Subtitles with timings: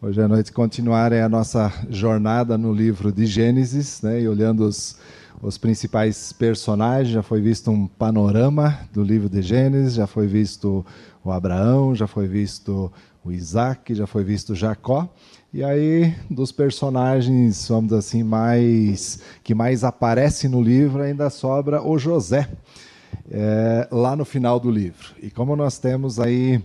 [0.00, 4.60] Hoje à noite continuar é a nossa jornada no livro de Gênesis, né, e olhando
[4.60, 4.96] os,
[5.42, 10.86] os principais personagens, já foi visto um panorama do livro de Gênesis, já foi visto
[11.24, 12.92] o Abraão, já foi visto
[13.24, 15.12] o Isaac, já foi visto Jacó.
[15.52, 21.98] E aí, dos personagens, vamos assim, mais que mais aparece no livro, ainda sobra o
[21.98, 22.48] José,
[23.28, 25.08] é, lá no final do livro.
[25.20, 26.62] E como nós temos aí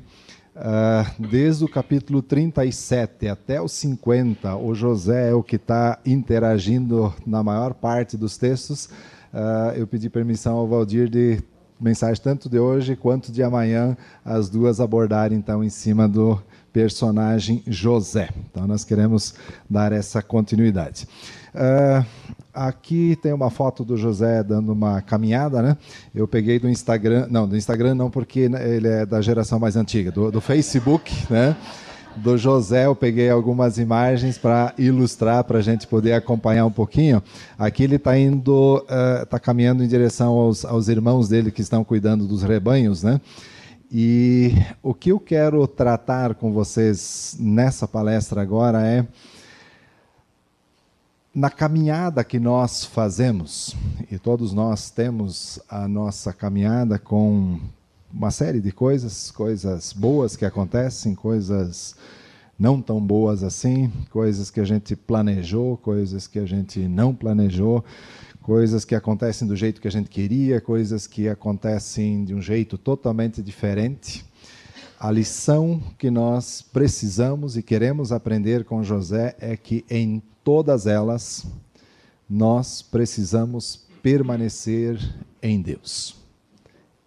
[0.55, 7.11] Uh, desde o capítulo 37 até o 50, o José é o que está interagindo
[7.25, 8.85] na maior parte dos textos.
[9.33, 11.41] Uh, eu pedi permissão ao Valdir de
[11.81, 16.39] mensagem tanto de hoje quanto de amanhã, as duas abordarem então em cima do
[16.71, 18.29] personagem José.
[18.49, 19.33] Então nós queremos
[19.69, 21.07] dar essa continuidade.
[21.53, 22.05] Uh,
[22.53, 25.77] aqui tem uma foto do José dando uma caminhada, né?
[26.13, 30.11] Eu peguei do Instagram, não, do Instagram não, porque ele é da geração mais antiga,
[30.11, 31.55] do, do Facebook, né?
[32.15, 37.23] Do José, eu peguei algumas imagens para ilustrar, para a gente poder acompanhar um pouquinho.
[37.57, 38.85] Aqui ele está indo,
[39.23, 43.19] está uh, caminhando em direção aos, aos irmãos dele que estão cuidando dos rebanhos, né?
[43.91, 49.05] E o que eu quero tratar com vocês nessa palestra agora é
[51.33, 53.75] na caminhada que nós fazemos,
[54.11, 57.59] e todos nós temos a nossa caminhada com
[58.13, 61.95] uma série de coisas, coisas boas que acontecem, coisas
[62.57, 67.83] não tão boas assim, coisas que a gente planejou, coisas que a gente não planejou,
[68.43, 72.77] coisas que acontecem do jeito que a gente queria, coisas que acontecem de um jeito
[72.77, 74.23] totalmente diferente.
[74.99, 81.45] A lição que nós precisamos e queremos aprender com José é que em todas elas,
[82.29, 84.99] nós precisamos permanecer
[85.41, 86.15] em Deus,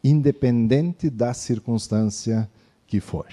[0.03, 2.49] independente da circunstância
[2.87, 3.27] que for.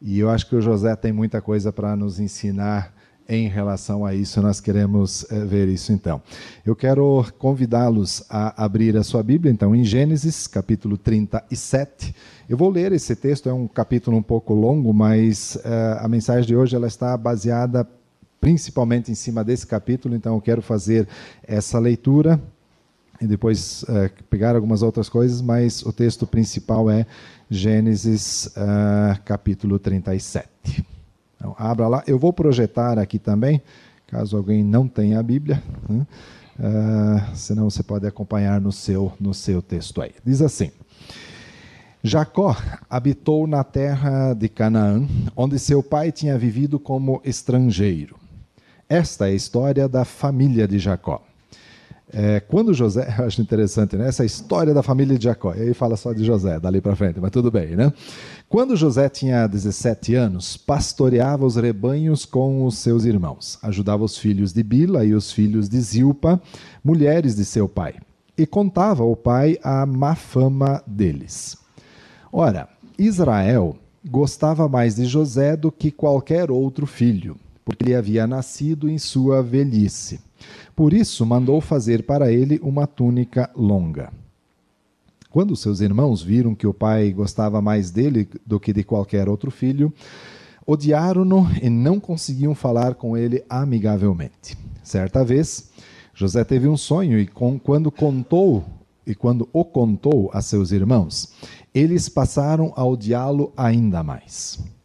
[0.00, 2.94] E eu acho que o José tem muita coisa para nos ensinar
[3.28, 6.22] em relação a isso, nós queremos é, ver isso então.
[6.64, 12.14] Eu quero convidá-los a abrir a sua Bíblia, então, em Gênesis, capítulo 37.
[12.48, 16.46] Eu vou ler esse texto, é um capítulo um pouco longo, mas uh, a mensagem
[16.46, 17.86] de hoje ela está baseada
[18.40, 21.08] principalmente em cima desse capítulo, então eu quero fazer
[21.42, 22.40] essa leitura
[23.20, 27.06] e depois uh, pegar algumas outras coisas, mas o texto principal é
[27.50, 30.48] Gênesis uh, capítulo 37.
[31.36, 32.02] Então, abra lá.
[32.06, 33.62] Eu vou projetar aqui também,
[34.06, 36.06] caso alguém não tenha a Bíblia, né?
[36.58, 40.12] uh, senão você pode acompanhar no seu, no seu texto aí.
[40.24, 40.70] Diz assim.
[42.02, 42.56] Jacó
[42.88, 45.04] habitou na terra de Canaã,
[45.34, 48.16] onde seu pai tinha vivido como estrangeiro.
[48.88, 51.20] Esta é a história da família de Jacó.
[52.12, 54.08] É, quando José, eu acho interessante, né?
[54.08, 55.52] Essa história da família de Jacó.
[55.54, 57.92] E aí fala só de José, dali para frente, mas tudo bem, né?
[58.48, 64.52] Quando José tinha 17 anos, pastoreava os rebanhos com os seus irmãos, ajudava os filhos
[64.52, 66.40] de Bila e os filhos de Zilpa,
[66.84, 67.96] mulheres de seu pai,
[68.38, 71.58] e contava ao pai a má fama deles.
[72.32, 73.76] Ora, Israel
[74.08, 77.36] gostava mais de José do que qualquer outro filho
[77.66, 80.20] porque ele havia nascido em sua velhice.
[80.76, 84.12] Por isso, mandou fazer para ele uma túnica longa.
[85.30, 89.50] Quando seus irmãos viram que o pai gostava mais dele do que de qualquer outro
[89.50, 89.92] filho,
[90.64, 94.56] odiaram-no e não conseguiam falar com ele amigavelmente.
[94.84, 95.70] Certa vez,
[96.14, 98.64] José teve um sonho e com, quando contou
[99.04, 101.32] e quando o contou a seus irmãos,
[101.74, 104.75] eles passaram a odiá-lo ainda mais.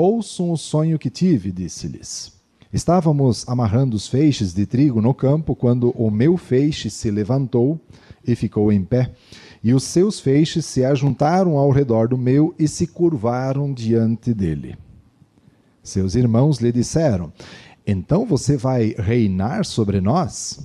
[0.00, 2.32] Ouçam o sonho que tive, disse-lhes.
[2.72, 7.80] Estávamos amarrando os feixes de trigo no campo quando o meu feixe se levantou
[8.24, 9.10] e ficou em pé,
[9.60, 14.78] e os seus feixes se ajuntaram ao redor do meu e se curvaram diante dele.
[15.82, 17.32] Seus irmãos lhe disseram:
[17.84, 20.60] Então você vai reinar sobre nós?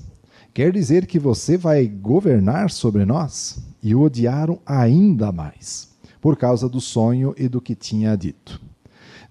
[0.53, 3.57] Quer dizer que você vai governar sobre nós?
[3.81, 5.89] E o odiaram ainda mais,
[6.21, 8.61] por causa do sonho e do que tinha dito.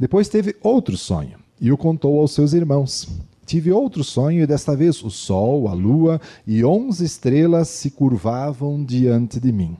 [0.02, 3.08] Depois teve outro sonho e o contou aos seus irmãos.
[3.46, 8.84] Tive outro sonho e desta vez o sol, a lua e onze estrelas se curvavam
[8.84, 9.76] diante de mim.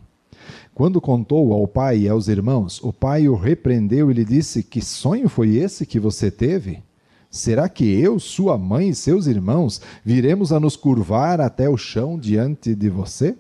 [0.72, 4.80] Quando contou ao pai e aos irmãos, o pai o repreendeu e lhe disse: Que
[4.80, 6.84] sonho foi esse que você teve?
[7.28, 12.16] Será que eu, sua mãe e seus irmãos viremos a nos curvar até o chão
[12.16, 13.36] diante de você?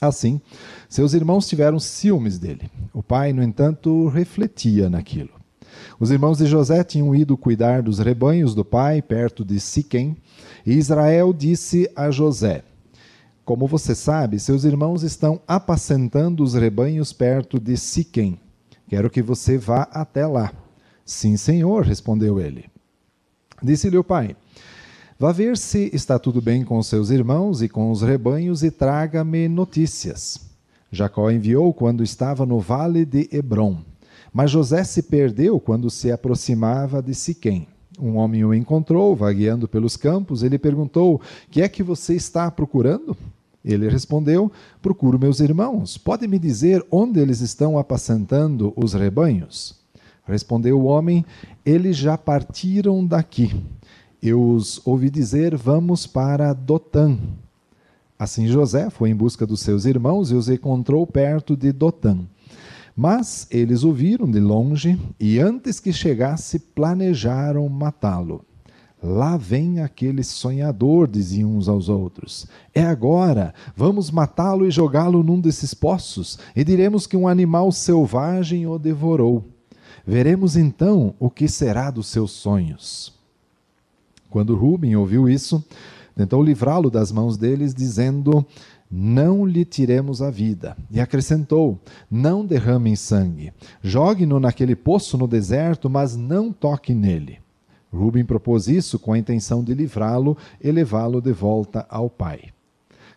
[0.00, 0.40] Assim,
[0.88, 2.70] seus irmãos tiveram ciúmes dele.
[2.90, 5.37] O pai, no entanto, refletia naquilo.
[6.00, 10.16] Os irmãos de José tinham ido cuidar dos rebanhos do pai, perto de Siquém,
[10.64, 12.62] e Israel disse a José:
[13.44, 18.38] Como você sabe, seus irmãos estão apacentando os rebanhos perto de Siquém.
[18.88, 20.52] Quero que você vá até lá.
[21.04, 22.66] Sim, senhor, respondeu ele.
[23.60, 24.36] Disse-lhe o pai:
[25.18, 29.48] Vá ver se está tudo bem com seus irmãos e com os rebanhos e traga-me
[29.48, 30.48] notícias.
[30.92, 33.82] Jacó enviou quando estava no vale de Hebron.
[34.38, 37.66] Mas José se perdeu quando se aproximava de Siquém.
[37.98, 40.44] Um homem o encontrou, vagueando pelos campos.
[40.44, 41.20] Ele perguntou:
[41.50, 43.16] Que é que você está procurando?
[43.64, 45.98] Ele respondeu: Procuro meus irmãos.
[45.98, 49.74] Pode me dizer onde eles estão apacentando os rebanhos?
[50.24, 51.24] Respondeu o homem:
[51.66, 53.60] Eles já partiram daqui.
[54.22, 57.18] Eu os ouvi dizer: Vamos para Dotã.
[58.16, 62.18] Assim José foi em busca dos seus irmãos e os encontrou perto de Dotã.
[63.00, 68.44] Mas eles o viram de longe e, antes que chegasse, planejaram matá-lo.
[69.00, 72.48] Lá vem aquele sonhador, diziam uns aos outros.
[72.74, 78.66] É agora, vamos matá-lo e jogá-lo num desses poços, e diremos que um animal selvagem
[78.66, 79.44] o devorou.
[80.04, 83.14] Veremos então o que será dos seus sonhos.
[84.28, 85.64] Quando Rubem ouviu isso,
[86.16, 88.44] tentou livrá-lo das mãos deles, dizendo:
[88.90, 90.76] não lhe tiremos a vida.
[90.90, 91.78] E acrescentou:
[92.10, 93.52] Não derramem sangue.
[93.82, 97.38] Jogue-no naquele poço no deserto, mas não toque nele.
[97.92, 102.50] Rubem propôs isso com a intenção de livrá-lo e levá-lo de volta ao pai.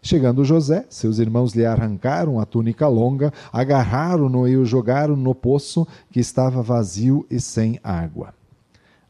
[0.02, 5.88] Chegando José, seus irmãos lhe arrancaram a túnica longa, agarraram-no e o jogaram no poço
[6.10, 8.34] que estava vazio e sem água.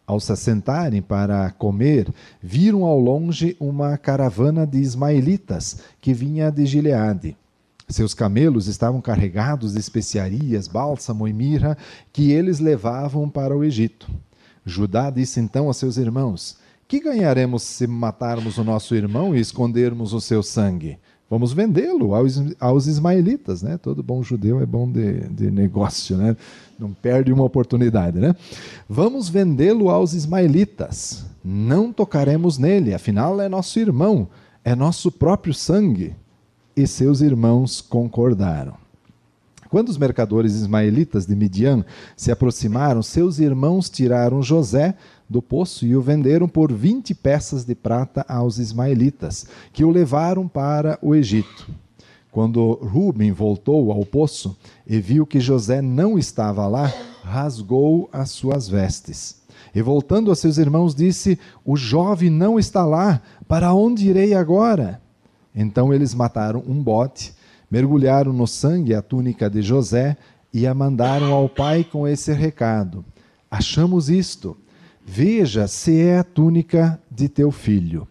[0.06, 2.12] Ao se assentarem para comer,
[2.42, 7.38] viram ao longe uma caravana de ismaelitas que vinha de Gileade.
[7.88, 11.78] Seus camelos estavam carregados de especiarias, bálsamo e mirra
[12.12, 14.10] que eles levavam para o Egito.
[14.66, 16.58] Judá disse então a seus irmãos:
[16.88, 20.98] Que ganharemos se matarmos o nosso irmão e escondermos o seu sangue?
[21.32, 23.78] Vamos vendê-lo aos, aos ismaelitas, né?
[23.78, 26.36] Todo bom judeu é bom de, de negócio, né?
[26.78, 28.36] Não perde uma oportunidade, né?
[28.90, 31.24] Vamos vendê-lo aos ismaelitas.
[31.42, 34.28] Não tocaremos nele, afinal é nosso irmão,
[34.62, 36.14] é nosso próprio sangue.
[36.76, 38.74] E seus irmãos concordaram.
[39.70, 41.86] Quando os mercadores ismaelitas de Midian
[42.18, 44.96] se aproximaram, seus irmãos tiraram José
[45.32, 50.46] do poço e o venderam por vinte peças de prata aos ismaelitas, que o levaram
[50.48, 51.70] para o Egito.
[52.30, 56.94] Quando Ruben voltou ao poço e viu que José não estava lá,
[57.24, 59.42] rasgou as suas vestes.
[59.74, 65.02] E voltando a seus irmãos, disse: O jovem não está lá, para onde irei agora?
[65.56, 67.34] Então eles mataram um bote,
[67.70, 70.18] mergulharam no sangue a túnica de José
[70.54, 73.06] e a mandaram ao pai com esse recado:
[73.50, 74.58] Achamos isto
[75.14, 78.08] Veja se é a túnica de teu filho.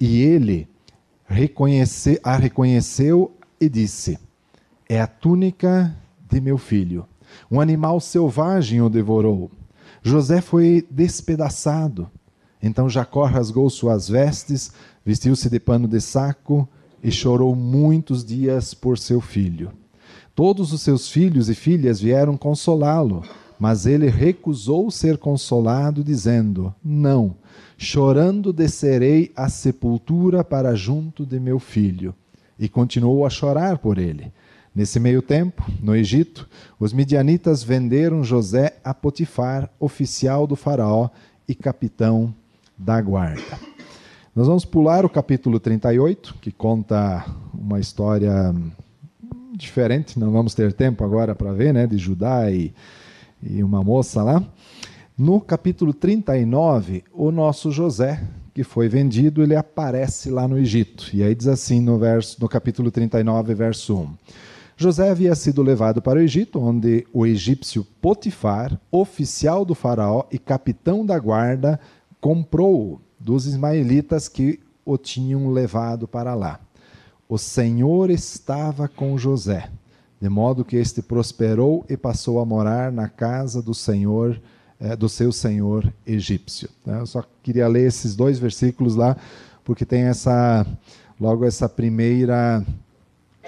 [0.00, 0.66] E ele
[1.24, 3.30] reconhece, a reconheceu
[3.60, 4.18] e disse:
[4.88, 5.96] É a túnica
[6.28, 7.06] de meu filho.
[7.48, 9.52] Um animal selvagem o devorou.
[10.02, 12.10] José foi despedaçado.
[12.60, 14.72] Então Jacó rasgou suas vestes,
[15.04, 16.68] vestiu-se de pano de saco
[17.00, 19.70] e chorou muitos dias por seu filho.
[20.34, 23.22] Todos os seus filhos e filhas vieram consolá-lo
[23.58, 27.34] mas ele recusou ser consolado, dizendo: Não,
[27.76, 32.14] chorando descerei à sepultura para junto de meu filho.
[32.58, 34.32] E continuou a chorar por ele.
[34.74, 41.08] Nesse meio tempo, no Egito, os midianitas venderam José a Potifar, oficial do Faraó
[41.48, 42.32] e capitão
[42.76, 43.58] da guarda.
[44.34, 48.54] Nós vamos pular o capítulo 38, que conta uma história
[49.52, 52.72] diferente, não vamos ter tempo agora para ver, né, de Judá e
[53.42, 54.42] e uma moça lá.
[55.16, 58.22] No capítulo 39, o nosso José,
[58.54, 61.10] que foi vendido, ele aparece lá no Egito.
[61.12, 64.14] E aí diz assim no, verso, no capítulo 39, verso 1.
[64.76, 70.38] José havia sido levado para o Egito, onde o egípcio Potifar, oficial do faraó e
[70.38, 71.80] capitão da guarda,
[72.20, 76.60] comprou-o dos ismaelitas que o tinham levado para lá.
[77.28, 79.68] O Senhor estava com José
[80.20, 84.40] de modo que este prosperou e passou a morar na casa do Senhor,
[84.80, 86.68] eh, do seu senhor egípcio.
[86.84, 87.00] Né?
[87.00, 89.16] Eu só queria ler esses dois versículos lá,
[89.64, 90.66] porque tem essa,
[91.20, 92.64] logo essa primeira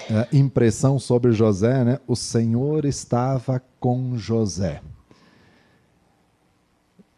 [0.09, 1.99] eh, impressão sobre José, né?
[2.07, 4.81] O Senhor estava com José.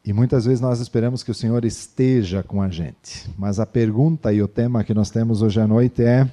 [0.04, 3.30] E muitas vezes nós esperamos que o Senhor esteja com a gente.
[3.38, 6.28] Mas a pergunta e o tema que nós temos hoje à noite é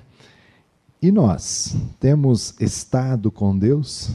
[1.01, 4.11] e nós temos estado com Deus?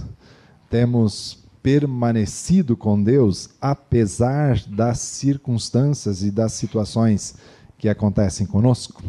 [0.69, 7.37] Temos permanecido com Deus apesar das circunstâncias e das situações
[7.79, 9.03] que acontecem conosco?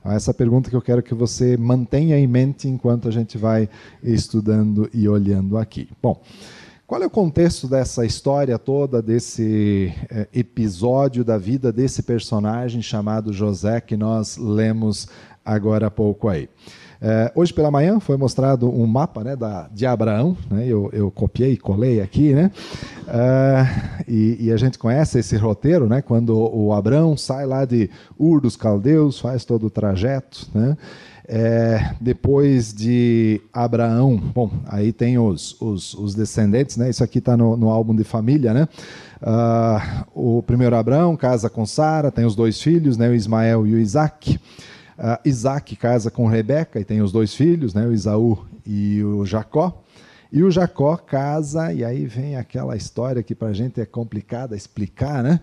[0.00, 3.68] Então, essa pergunta que eu quero que você mantenha em mente enquanto a gente vai
[4.02, 5.88] estudando e olhando aqui.
[6.02, 6.20] Bom,
[6.90, 13.32] Qual é o contexto dessa história toda, desse é, episódio da vida desse personagem chamado
[13.32, 15.06] José que nós lemos
[15.44, 16.48] agora há pouco aí?
[17.02, 21.10] É, hoje pela manhã foi mostrado um mapa né, da, de Abraão, né, eu, eu
[21.10, 22.50] copiei e colei aqui, né,
[23.08, 23.66] é,
[24.06, 27.88] e, e, a gente conhece esse roteiro, né, quando o Abraão sai lá de
[28.18, 30.76] Ur dos Caldeus, faz todo o trajeto, né,
[31.32, 36.90] é, depois de Abraão, bom, aí tem os, os, os descendentes, né?
[36.90, 38.68] Isso aqui está no, no, álbum de família, né?
[39.22, 43.08] Uh, o primeiro Abraão casa com Sara, tem os dois filhos, né?
[43.08, 44.40] O Ismael e o Isaac.
[45.00, 49.24] Uh, Isaac casa com Rebeca e tem os dois filhos, né, o Isaú e o
[49.24, 49.82] Jacó.
[50.30, 54.54] E o Jacó casa, e aí vem aquela história que para a gente é complicada
[54.54, 55.40] explicar, né?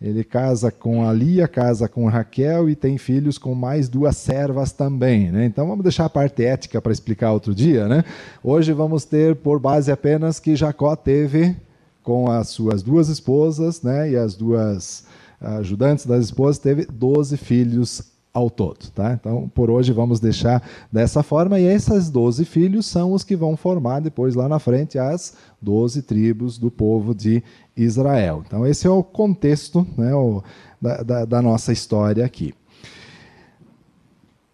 [0.00, 4.72] Ele casa com a Lia, casa com Raquel e tem filhos com mais duas servas
[4.72, 5.30] também.
[5.30, 5.44] Né?
[5.44, 7.86] Então vamos deixar a parte ética para explicar outro dia.
[7.86, 8.02] Né?
[8.42, 11.54] Hoje vamos ter por base apenas que Jacó teve
[12.02, 14.12] com as suas duas esposas né?
[14.12, 15.04] e as duas
[15.38, 18.90] ajudantes das esposas, teve 12 filhos ao todo.
[18.90, 19.12] Tá?
[19.12, 21.58] Então, por hoje, vamos deixar dessa forma.
[21.58, 26.02] E esses 12 filhos são os que vão formar depois, lá na frente, as 12
[26.02, 27.42] tribos do povo de
[27.76, 28.42] Israel.
[28.46, 30.42] Então, esse é o contexto né, o,
[30.80, 32.54] da, da, da nossa história aqui.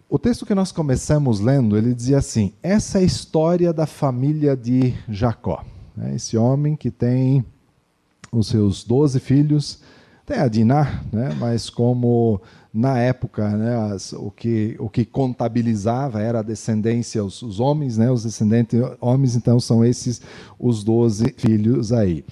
[0.08, 4.56] O texto que nós começamos lendo, ele dizia assim: essa é a história da família
[4.56, 5.64] de Jacó.
[5.96, 6.14] Né?
[6.14, 7.44] Esse homem que tem
[8.30, 9.80] os seus doze filhos,
[10.26, 11.34] tem a Diná, né?
[11.38, 12.40] mas como
[12.74, 17.96] na época, né, as, o, que, o que contabilizava era a descendência, os, os, homens,
[17.96, 20.20] né, os descendentes homens, então são esses
[20.58, 22.24] os doze filhos aí.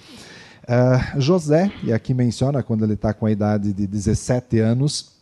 [0.63, 5.14] Uh, José, e aqui menciona quando ele está com a idade de 17 anos,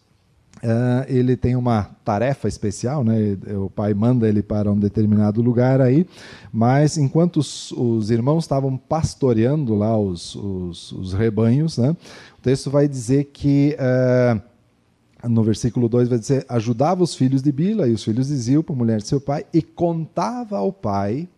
[0.64, 3.38] uh, ele tem uma tarefa especial, né?
[3.56, 6.08] o pai manda ele para um determinado lugar aí,
[6.52, 11.92] mas enquanto os, os irmãos estavam pastoreando lá os, os, os rebanhos, né?
[12.38, 13.76] o texto vai dizer que.
[13.80, 14.54] Uh,
[15.30, 18.74] no versículo 2 vai dizer: ajudava os filhos de Bila e os filhos de Zilpa,
[18.74, 21.30] mulher de seu pai, e contava ao pai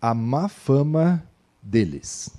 [0.00, 1.22] a má fama
[1.62, 2.30] deles.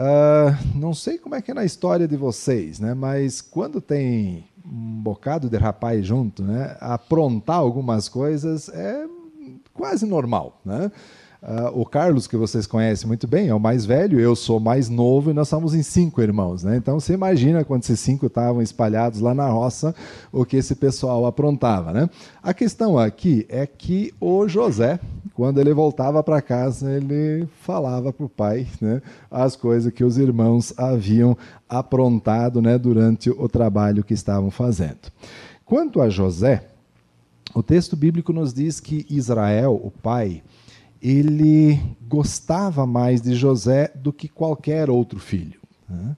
[0.00, 2.94] Uh, não sei como é que é na história de vocês, né?
[2.94, 6.76] mas quando tem um bocado de rapaz junto, né?
[6.80, 9.06] aprontar algumas coisas é
[9.74, 10.60] quase normal.
[10.64, 10.92] Né?
[11.42, 14.90] Uh, o Carlos, que vocês conhecem muito bem, é o mais velho, eu sou mais
[14.90, 16.62] novo e nós somos em cinco irmãos.
[16.62, 16.76] Né?
[16.76, 19.94] Então você imagina quando esses cinco estavam espalhados lá na roça,
[20.30, 21.94] o que esse pessoal aprontava.
[21.94, 22.10] Né?
[22.42, 25.00] A questão aqui é que o José,
[25.32, 30.18] quando ele voltava para casa, ele falava para o pai né, as coisas que os
[30.18, 31.34] irmãos haviam
[31.66, 35.10] aprontado né, durante o trabalho que estavam fazendo.
[35.64, 36.64] Quanto a José,
[37.54, 40.42] o texto bíblico nos diz que Israel, o pai,
[41.02, 45.60] ele gostava mais de José do que qualquer outro filho.
[45.88, 46.16] Né?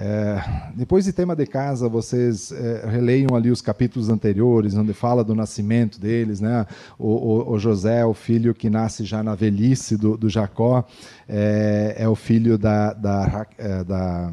[0.00, 0.40] É,
[0.76, 5.34] depois de tema de casa, vocês é, releiam ali os capítulos anteriores, onde fala do
[5.34, 6.64] nascimento deles, né?
[6.96, 10.84] O, o, o José, o filho que nasce já na velhice do, do Jacó,
[11.28, 14.32] é, é, o filho da, da, é, da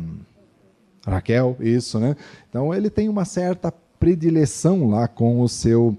[1.07, 2.15] Raquel, isso, né?
[2.47, 5.97] Então ele tem uma certa predileção lá com o seu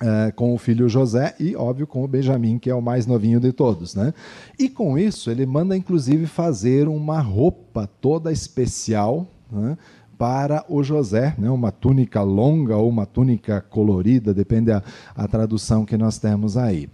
[0.00, 3.38] é, com o filho José e, óbvio, com o Benjamim, que é o mais novinho
[3.38, 3.94] de todos.
[3.94, 4.14] Né?
[4.58, 9.76] E com isso, ele manda inclusive fazer uma roupa toda especial né,
[10.16, 14.82] para o José, né, uma túnica longa ou uma túnica colorida, depende a,
[15.14, 16.88] a tradução que nós temos aí.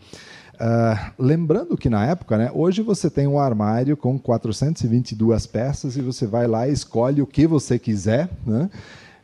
[0.55, 6.01] Uh, lembrando que na época, né, hoje você tem um armário com 422 peças e
[6.01, 8.31] você vai lá e escolhe o que você quiser.
[8.47, 8.71] Né?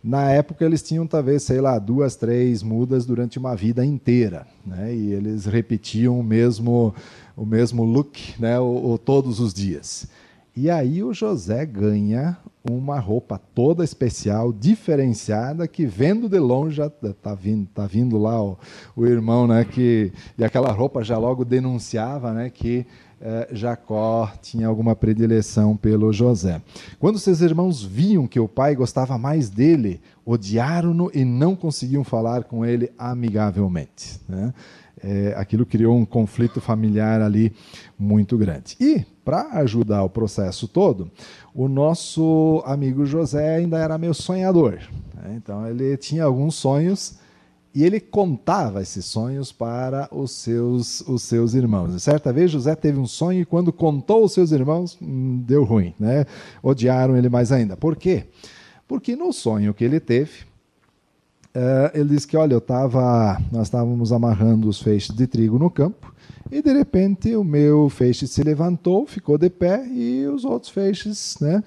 [0.03, 4.93] Na época eles tinham talvez, sei lá, duas, três mudas durante uma vida inteira, né?
[4.93, 6.95] E eles repetiam o mesmo
[7.37, 8.59] o mesmo look, né?
[8.59, 10.09] O, o, todos os dias.
[10.55, 12.37] E aí o José ganha
[12.69, 18.43] uma roupa toda especial, diferenciada, que vendo de longe já tá vindo, tá vindo lá
[18.43, 18.59] o,
[18.95, 19.65] o irmão, né?
[19.65, 22.51] Que e aquela roupa já logo denunciava, né?
[22.51, 22.87] Que
[23.53, 26.61] Jacó tinha alguma predileção pelo José.
[26.99, 32.45] Quando seus irmãos viam que o pai gostava mais dele, odiaram-no e não conseguiam falar
[32.45, 34.21] com ele amigavelmente.
[34.29, 34.53] Né?
[35.03, 37.53] É, aquilo criou um conflito familiar ali
[37.99, 38.77] muito grande.
[38.81, 41.11] E, para ajudar o processo todo,
[41.55, 44.81] o nosso amigo José ainda era meio sonhador.
[45.15, 45.35] Né?
[45.37, 47.22] Então, ele tinha alguns sonhos
[47.75, 52.03] e ele contava esses sonhos para os seus, os seus irmãos.
[52.03, 55.95] certa vez José teve um sonho e quando contou aos seus irmãos, hum, deu ruim,
[55.99, 56.27] né?
[56.63, 57.77] Odiaram ele mais ainda.
[57.77, 58.27] Por quê?
[58.87, 60.43] Porque no sonho que ele teve,
[61.57, 65.71] uh, ele diz que, olha, eu tava, nós estávamos amarrando os feixes de trigo no
[65.71, 66.13] campo
[66.51, 71.39] e de repente o meu feixe se levantou, ficou de pé e os outros feixes,
[71.41, 71.65] né,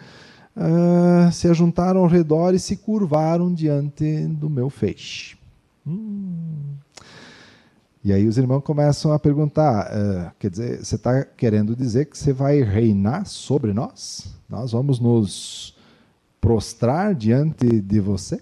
[0.55, 5.35] uh, se ajuntaram ao redor e se curvaram diante do meu feixe.
[5.86, 6.75] Hum.
[8.04, 12.18] E aí os irmãos começam a perguntar: uh, quer dizer, você está querendo dizer que
[12.18, 14.36] você vai reinar sobre nós?
[14.50, 15.75] Nós vamos nos
[16.39, 18.39] prostrar diante de você?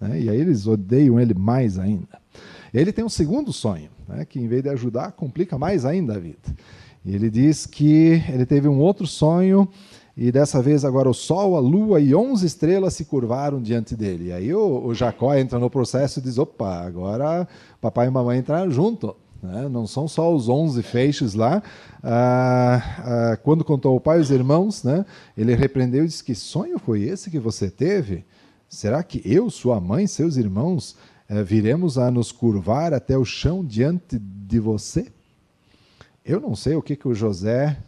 [0.00, 0.22] Né?
[0.22, 2.18] E aí eles odeiam ele mais ainda.
[2.72, 6.18] Ele tem um segundo sonho, né, que em vez de ajudar, complica mais ainda a
[6.18, 6.38] vida.
[7.04, 9.68] E ele diz que ele teve um outro sonho
[10.22, 14.26] e dessa vez agora o Sol, a Lua e 11 estrelas se curvaram diante dele.
[14.26, 17.48] E aí o, o Jacó entra no processo e diz: opa, agora
[17.80, 19.16] papai e mamãe entraram junto.
[19.42, 19.66] Né?
[19.70, 21.62] Não são só os 11 feixes lá.
[22.02, 26.34] Ah, ah, quando contou ao pai e os irmãos, né, ele repreendeu e disse: Que
[26.34, 28.22] sonho foi esse que você teve?
[28.68, 30.96] Será que eu, sua mãe, seus irmãos,
[31.30, 35.06] eh, viremos a nos curvar até o chão diante de você?
[36.22, 37.78] Eu não sei o que, que o José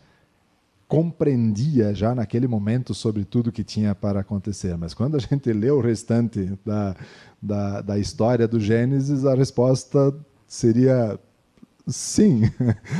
[0.92, 4.76] compreendia já naquele momento sobre tudo que tinha para acontecer.
[4.76, 6.94] Mas quando a gente lê o restante da,
[7.40, 10.14] da, da história do Gênesis, a resposta
[10.46, 11.18] seria
[11.86, 12.42] sim.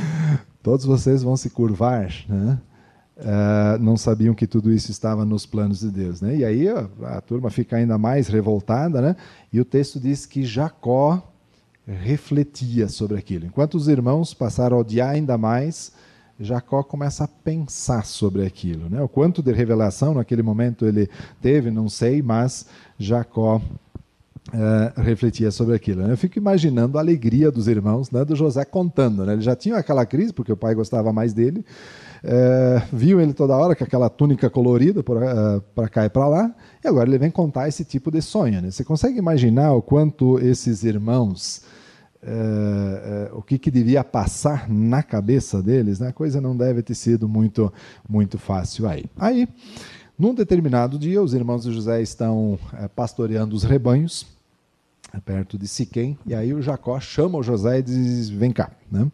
[0.63, 2.59] Todos vocês vão se curvar, né?
[3.15, 6.37] Uh, não sabiam que tudo isso estava nos planos de Deus, né?
[6.37, 9.15] E aí a, turma fica ainda mais revoltada, né?
[9.51, 11.31] E o texto diz que Jacó
[11.85, 13.45] refletia sobre aquilo.
[13.45, 15.91] Enquanto os irmãos passaram a odiar ainda mais,
[16.39, 18.89] Jacó começa a pensar sobre aquilo.
[18.89, 19.01] Né?
[19.01, 21.09] O quanto de revelação naquele momento ele
[21.41, 22.65] teve, não sei, mas
[22.97, 23.61] Jacó
[24.49, 26.03] uh, refletia sobre aquilo.
[26.03, 26.13] Né?
[26.13, 29.25] Eu fico imaginando a alegria dos irmãos, né, do José contando.
[29.25, 29.33] Né?
[29.33, 31.63] Ele já tinha aquela crise, porque o pai gostava mais dele,
[32.23, 36.55] uh, viu ele toda hora com aquela túnica colorida para uh, cá e para lá,
[36.83, 38.61] e agora ele vem contar esse tipo de sonho.
[38.61, 38.71] Né?
[38.71, 41.61] Você consegue imaginar o quanto esses irmãos
[42.25, 46.07] é, é, o que, que devia passar na cabeça deles, né?
[46.07, 47.71] a coisa não deve ter sido muito,
[48.07, 49.05] muito fácil aí.
[49.17, 49.47] Aí,
[50.17, 54.25] num determinado dia, os irmãos de José estão é, pastoreando os rebanhos,
[55.25, 58.71] perto de Siquém, e aí o Jacó chama o José e diz: Vem cá.
[58.91, 59.11] Né?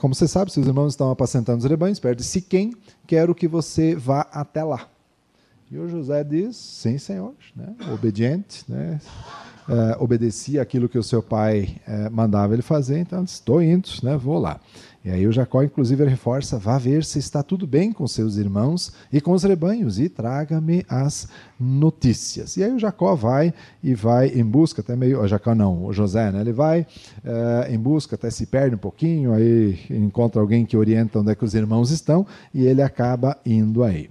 [0.00, 2.74] Como você sabe, seus irmãos estão apacentando os rebanhos perto de Siquém,
[3.06, 4.88] quero que você vá até lá.
[5.70, 7.76] E o José diz: Sim, senhor, né?
[7.92, 9.00] obediente, né?
[9.68, 14.16] Uh, obedecia aquilo que o seu pai uh, mandava ele fazer, então estou indo, né,
[14.16, 14.60] vou lá.
[15.06, 18.92] E aí o Jacó, inclusive, reforça: vá ver se está tudo bem com seus irmãos
[19.12, 21.28] e com os rebanhos, e traga-me as
[21.60, 22.56] notícias.
[22.56, 25.20] E aí o Jacó vai e vai em busca, até meio.
[25.20, 26.40] O Jacó não, o José, né?
[26.40, 31.20] Ele vai uh, em busca, até se perde um pouquinho, aí encontra alguém que orienta
[31.20, 34.10] onde é que os irmãos estão, e ele acaba indo aí.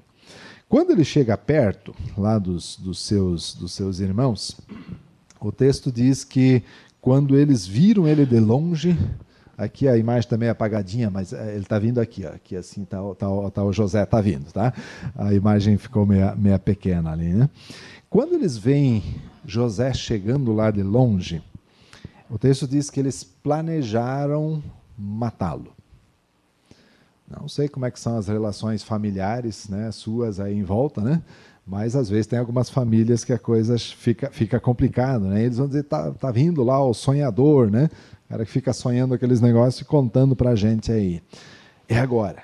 [0.70, 4.58] Quando ele chega perto lá dos, dos, seus, dos seus irmãos,
[5.40, 6.64] o texto diz que
[7.02, 8.98] quando eles viram ele de longe,
[9.58, 12.84] aqui a imagem também é apagadinha, mas é, ele está vindo aqui, ó, aqui assim
[12.84, 14.74] está tá, tá, o José está vindo, tá?
[15.16, 17.50] A imagem ficou meia, meia pequena ali, né?
[18.10, 19.04] Quando eles veem
[19.46, 21.44] José chegando lá de longe,
[22.30, 24.64] o texto diz que eles planejaram
[24.98, 25.74] matá-lo.
[27.30, 31.22] Não sei como é que são as relações familiares, né, suas aí em volta, né?
[31.66, 35.44] Mas às vezes tem algumas famílias que a coisa fica, fica complicada, né?
[35.44, 37.90] Eles vão dizer, tá, tá vindo lá o sonhador, né?
[38.26, 41.24] O cara que fica sonhando aqueles negócios e contando pra gente aí.
[41.90, 42.44] É agora.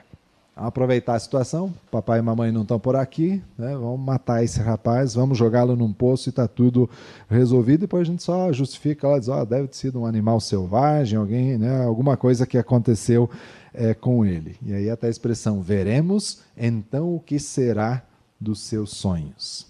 [0.56, 1.72] Vamos aproveitar a situação.
[1.92, 3.76] Papai e mamãe não estão por aqui, né?
[3.76, 6.90] Vamos matar esse rapaz, vamos jogá-lo num poço e está tudo
[7.30, 7.82] resolvido.
[7.82, 11.18] Depois a gente só justifica lá, diz, ó, oh, deve ter sido um animal selvagem,
[11.18, 11.84] alguém, né?
[11.84, 13.30] Alguma coisa que aconteceu
[13.74, 14.56] é, com ele.
[14.66, 18.04] E aí até a expressão veremos então o que será
[18.42, 19.68] dos seus sonhos.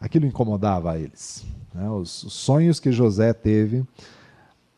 [0.00, 1.46] Aquilo incomodava eles.
[1.72, 1.88] Né?
[1.88, 3.86] Os, os sonhos que José teve,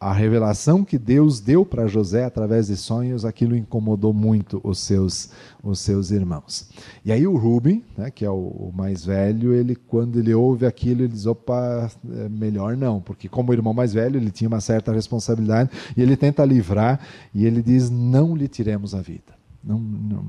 [0.00, 5.28] a revelação que Deus deu para José através de sonhos, aquilo incomodou muito os seus,
[5.62, 6.70] os seus irmãos.
[7.04, 10.64] E aí o Rubem, né, que é o, o, mais velho, ele quando ele ouve
[10.64, 14.62] aquilo, ele diz, opa, é melhor não, porque como irmão mais velho, ele tinha uma
[14.62, 16.98] certa responsabilidade, e ele tenta livrar,
[17.34, 19.39] e ele diz, não lhe tiremos a vida.
[19.62, 20.26] Não, não,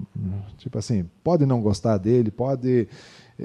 [0.57, 2.87] tipo assim, pode não gostar dele, pode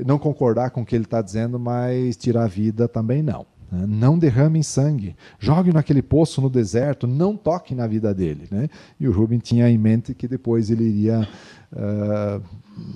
[0.04, 3.46] não concordar com o que ele está dizendo, mas tirar a vida também não.
[3.70, 3.84] Né?
[3.86, 8.48] Não derrame sangue, jogue naquele poço no deserto, não toque na vida dele.
[8.50, 8.68] Né?
[8.98, 11.28] E o Rubem tinha em mente que depois ele iria,
[11.72, 12.42] uh,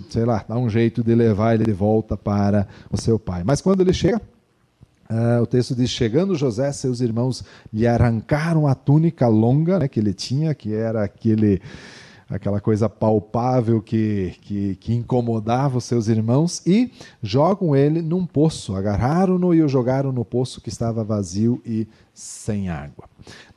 [0.08, 3.42] sei lá, dar um jeito de levar ele de volta para o seu pai.
[3.44, 4.20] Mas quando ele chega,
[5.12, 9.98] Uh, o texto diz: Chegando José, seus irmãos lhe arrancaram a túnica longa né, que
[9.98, 11.60] ele tinha, que era aquele
[12.30, 18.76] aquela coisa palpável que, que, que incomodava os seus irmãos, e jogam ele num poço.
[18.76, 23.06] Agarraram-no e o jogaram no poço que estava vazio e sem água.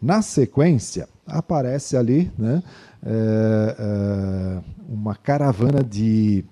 [0.01, 2.63] Na sequência, aparece ali né,
[3.05, 6.43] é, é, uma caravana de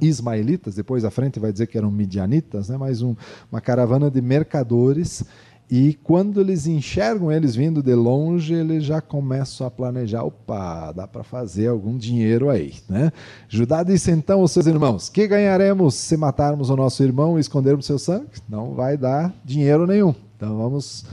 [0.00, 3.14] ismaelitas, depois à frente vai dizer que eram midianitas, né, mas um,
[3.50, 5.24] uma caravana de mercadores
[5.70, 11.06] e quando eles enxergam eles vindo de longe, eles já começam a planejar: opa, dá
[11.06, 12.74] para fazer algum dinheiro aí.
[12.88, 13.10] Né?
[13.48, 17.86] Judá disse então aos seus irmãos: Que ganharemos se matarmos o nosso irmão e escondermos
[17.86, 18.28] seu sangue?
[18.48, 20.14] Não vai dar dinheiro nenhum.
[20.36, 21.06] Então vamos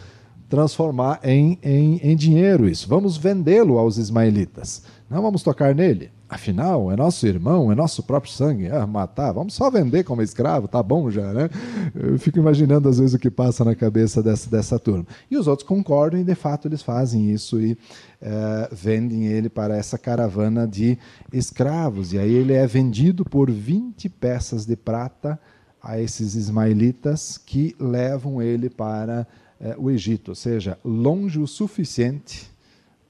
[0.50, 2.90] transformar em, em, em dinheiro isso.
[2.90, 4.84] Vamos vendê-lo aos ismaelitas.
[5.10, 6.12] Não vamos tocar nele.
[6.32, 8.70] Afinal, é nosso irmão, é nosso próprio sangue.
[8.70, 11.50] Ah, matar, vamos só vender como escravo, tá bom já, né?
[11.94, 15.06] Eu fico imaginando às vezes o que passa na cabeça dessa, dessa turma.
[15.30, 17.78] E os outros concordam e de fato eles fazem isso e
[18.22, 20.98] é, vendem ele para essa caravana de
[21.34, 22.13] escravos.
[22.13, 25.38] E aí ele é vendido por 20 peças de prata
[25.84, 29.28] a esses ismaelitas que levam ele para
[29.60, 32.50] é, o Egito, ou seja, longe o suficiente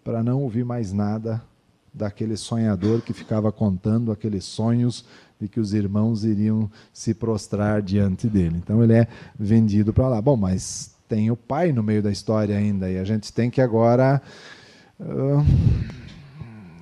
[0.03, 1.39] para não ouvir mais nada
[1.93, 5.06] daquele sonhador que ficava contando aqueles sonhos
[5.39, 8.58] de que os irmãos iriam se prostrar diante dele.
[8.58, 10.21] Então ele é vendido para lá.
[10.21, 13.60] Bom, mas tem o pai no meio da história ainda e a gente tem que
[13.60, 14.21] agora
[14.99, 15.45] uh,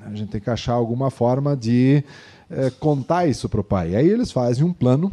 [0.05, 2.03] a gente tem que achar alguma forma de
[2.51, 3.95] uh, contar isso para o pai.
[3.95, 5.11] Aí eles fazem um plano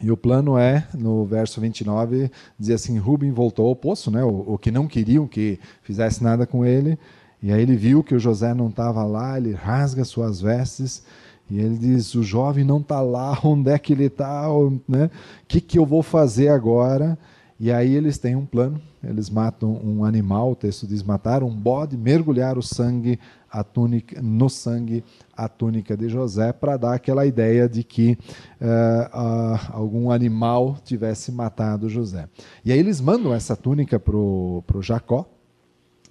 [0.00, 4.54] e o plano é, no verso 29, dizer assim: Rubem voltou ao poço, né, o,
[4.54, 6.98] o que não queriam que fizesse nada com ele,
[7.46, 11.04] e aí ele viu que o José não estava lá, ele rasga suas vestes
[11.48, 14.50] e ele diz: O jovem não está lá, onde é que ele está?
[14.50, 15.08] O né?
[15.46, 17.16] que, que eu vou fazer agora?
[17.60, 21.54] E aí eles têm um plano, eles matam um animal, o texto diz matar um
[21.54, 23.16] bode, mergulhar o sangue
[23.48, 25.04] a túnica, no sangue
[25.36, 28.18] a túnica de José, para dar aquela ideia de que
[28.60, 32.28] uh, uh, algum animal tivesse matado José.
[32.64, 35.26] E aí eles mandam essa túnica para o Jacó,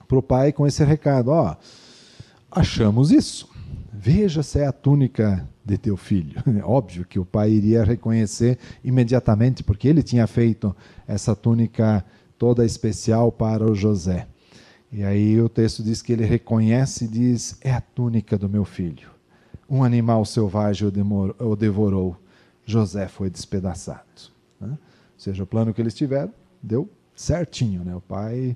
[0.08, 1.56] para o pai com esse recado: ó,
[2.52, 3.50] achamos isso.
[3.94, 6.42] Veja se é a túnica de teu filho.
[6.64, 10.76] Óbvio que o pai iria reconhecer imediatamente, porque ele tinha feito
[11.08, 12.06] essa túnica
[12.38, 14.28] toda especial para o José.
[14.92, 18.64] E aí o texto diz que ele reconhece e diz: É a túnica do meu
[18.64, 19.10] filho.
[19.70, 22.16] Um animal selvagem o devorou.
[22.66, 24.32] José foi despedaçado.
[24.60, 24.70] Né?
[24.70, 24.78] Ou
[25.18, 27.84] seja, o plano que eles tiveram deu certinho.
[27.84, 27.96] Né?
[27.96, 28.56] O pai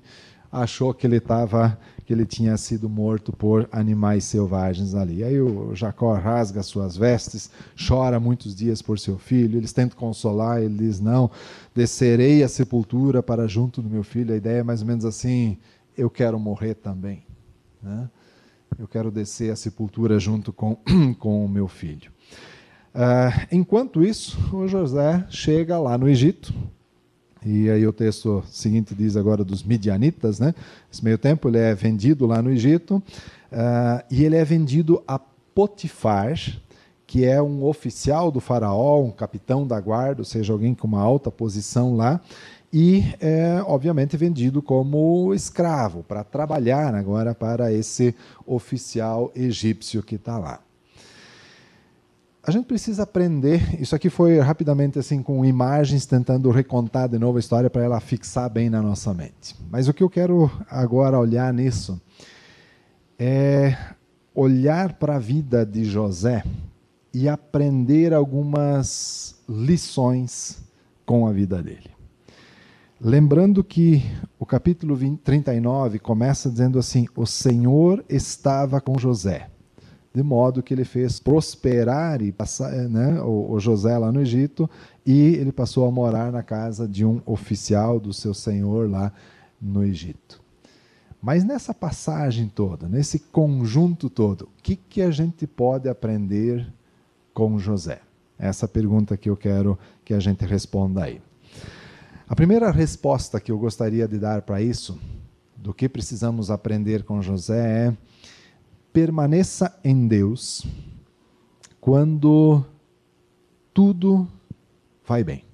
[0.50, 5.22] achou que ele estava que ele tinha sido morto por animais selvagens ali.
[5.22, 9.56] Aí o Jacó rasga suas vestes, chora muitos dias por seu filho.
[9.56, 11.30] Eles tentam consolar, ele diz: "Não,
[11.72, 14.34] descerei à sepultura para junto do meu filho".
[14.34, 15.56] A ideia é mais ou menos assim:
[15.96, 17.22] eu quero morrer também,
[17.80, 18.10] né?
[18.78, 20.76] Eu quero descer à sepultura junto com
[21.18, 22.10] com o meu filho.
[22.92, 26.52] Uh, enquanto isso, o José chega lá no Egito,
[27.44, 30.54] e aí o texto seguinte diz agora dos midianitas, né?
[30.88, 35.18] Nesse meio tempo ele é vendido lá no Egito uh, e ele é vendido a
[35.18, 36.38] Potifar,
[37.06, 41.00] que é um oficial do faraó, um capitão da guarda, ou seja, alguém com uma
[41.00, 42.20] alta posição lá,
[42.72, 48.14] e é obviamente vendido como escravo para trabalhar agora para esse
[48.46, 50.60] oficial egípcio que está lá
[52.50, 53.80] a gente precisa aprender.
[53.80, 58.00] Isso aqui foi rapidamente assim com imagens tentando recontar de novo a história para ela
[58.00, 59.54] fixar bem na nossa mente.
[59.70, 62.00] Mas o que eu quero agora olhar nisso
[63.16, 63.76] é
[64.34, 66.42] olhar para a vida de José
[67.14, 70.60] e aprender algumas lições
[71.06, 71.90] com a vida dele.
[73.00, 74.02] Lembrando que
[74.40, 79.48] o capítulo 20, 39 começa dizendo assim: O Senhor estava com José
[80.12, 84.68] de modo que ele fez prosperar e passar, né, o, o, José lá no Egito,
[85.06, 89.12] e ele passou a morar na casa de um oficial do seu senhor lá
[89.60, 90.40] no Egito.
[91.22, 96.66] Mas nessa passagem toda, nesse conjunto todo, o que, que a gente pode aprender
[97.32, 98.00] com José?
[98.38, 101.20] Essa pergunta que eu quero que a gente responda aí.
[102.26, 104.98] A primeira resposta que eu gostaria de dar para isso,
[105.56, 107.96] do que precisamos aprender com José, é
[108.92, 110.66] permaneça em Deus
[111.80, 112.64] quando
[113.72, 114.28] tudo
[115.06, 115.44] vai bem.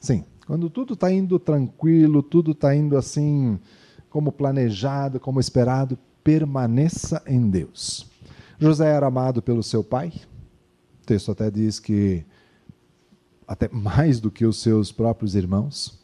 [0.00, 3.58] Sim, quando tudo está indo tranquilo, tudo está indo assim
[4.10, 8.06] como planejado, como esperado, permaneça em Deus.
[8.58, 10.12] José era amado pelo seu pai.
[11.02, 12.24] O texto até diz que
[13.46, 15.98] até mais do que os seus próprios irmãos.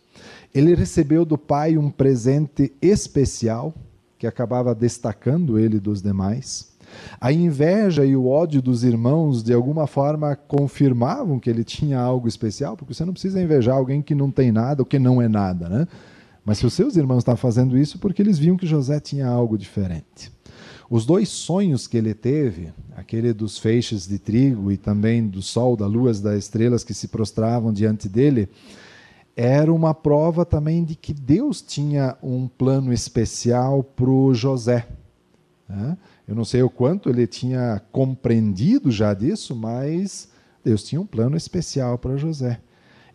[0.54, 3.74] Ele recebeu do pai um presente especial
[4.18, 6.72] que acabava destacando ele dos demais.
[7.20, 12.29] A inveja e o ódio dos irmãos, de alguma forma, confirmavam que ele tinha algo
[12.29, 15.29] especial, porque você não precisa invejar alguém que não tem nada ou que não é
[15.29, 15.88] nada, né?
[16.44, 19.57] Mas se os seus irmãos estavam fazendo isso, porque eles viam que José tinha algo
[19.57, 20.31] diferente.
[20.90, 25.77] Os dois sonhos que ele teve, aquele dos feixes de trigo e também do sol,
[25.77, 28.48] da lua, das estrelas que se prostravam diante dele,
[29.37, 34.87] era uma prova também de que Deus tinha um plano especial para o José.
[35.68, 35.99] Né?
[36.27, 40.29] Eu não sei o quanto ele tinha compreendido já disso, mas
[40.64, 42.61] Deus tinha um plano especial para José.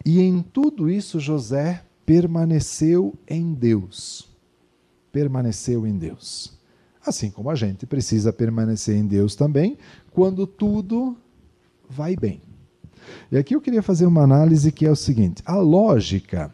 [0.06, 4.30] E em tudo isso, José permaneceu em Deus.
[5.12, 6.58] Permaneceu em Deus.
[7.06, 9.78] Assim como a gente precisa permanecer em Deus também,
[10.12, 11.18] quando tudo
[11.90, 12.42] vai bem.
[13.32, 16.52] E aqui eu queria fazer uma análise que é o seguinte: a lógica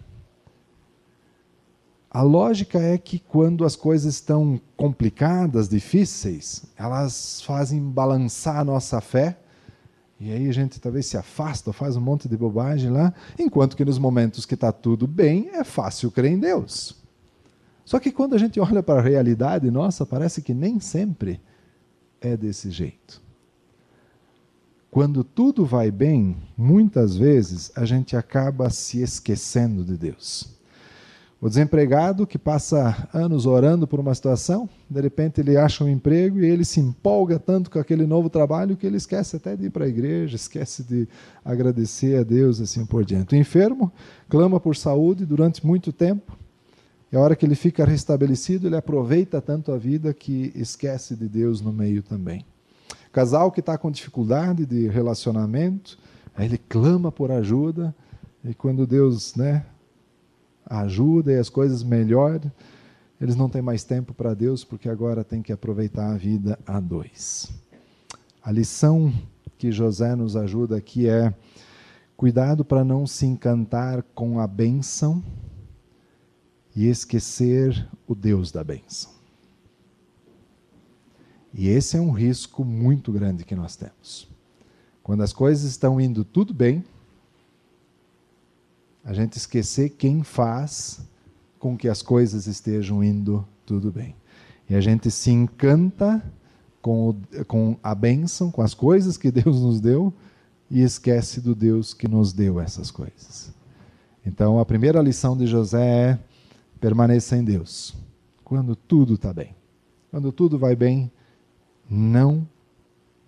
[2.16, 9.02] a lógica é que quando as coisas estão complicadas, difíceis, elas fazem balançar a nossa
[9.02, 9.38] fé.
[10.18, 13.84] E aí a gente talvez se afasta, faz um monte de bobagem lá, enquanto que
[13.84, 16.96] nos momentos que está tudo bem, é fácil crer em Deus.
[17.84, 21.42] Só que quando a gente olha para a realidade, nossa, parece que nem sempre
[22.22, 23.22] é desse jeito.
[24.96, 30.56] Quando tudo vai bem, muitas vezes a gente acaba se esquecendo de Deus.
[31.42, 36.40] O desempregado que passa anos orando por uma situação, de repente ele acha um emprego
[36.40, 39.70] e ele se empolga tanto com aquele novo trabalho que ele esquece até de ir
[39.70, 41.10] para a igreja, esquece de
[41.44, 43.36] agradecer a Deus assim por diante.
[43.36, 43.92] O enfermo
[44.30, 46.38] clama por saúde durante muito tempo
[47.12, 51.28] e a hora que ele fica restabelecido, ele aproveita tanto a vida que esquece de
[51.28, 52.46] Deus no meio também.
[53.16, 55.98] Casal que está com dificuldade de relacionamento,
[56.36, 57.96] aí ele clama por ajuda
[58.44, 59.66] e quando Deus, né,
[60.66, 62.52] ajuda e as coisas melhoram,
[63.22, 66.78] eles não têm mais tempo para Deus porque agora tem que aproveitar a vida a
[66.82, 67.50] dois.
[68.44, 69.14] A lição
[69.58, 71.34] que José nos ajuda aqui é
[72.18, 75.24] cuidado para não se encantar com a bênção
[76.76, 79.15] e esquecer o Deus da bênção.
[81.58, 84.28] E esse é um risco muito grande que nós temos.
[85.02, 86.84] Quando as coisas estão indo tudo bem,
[89.06, 91.00] a gente esquecer quem faz
[91.58, 94.16] com que as coisas estejam indo tudo bem.
[94.70, 96.22] E a gente se encanta
[96.82, 100.14] com, o, com a bênção, com as coisas que Deus nos deu,
[100.70, 103.54] e esquece do Deus que nos deu essas coisas.
[104.26, 106.20] Então, a primeira lição de José é
[106.82, 107.96] permaneça em Deus.
[108.44, 109.56] Quando tudo está bem.
[110.12, 111.12] Quando tudo vai bem,
[111.90, 112.48] não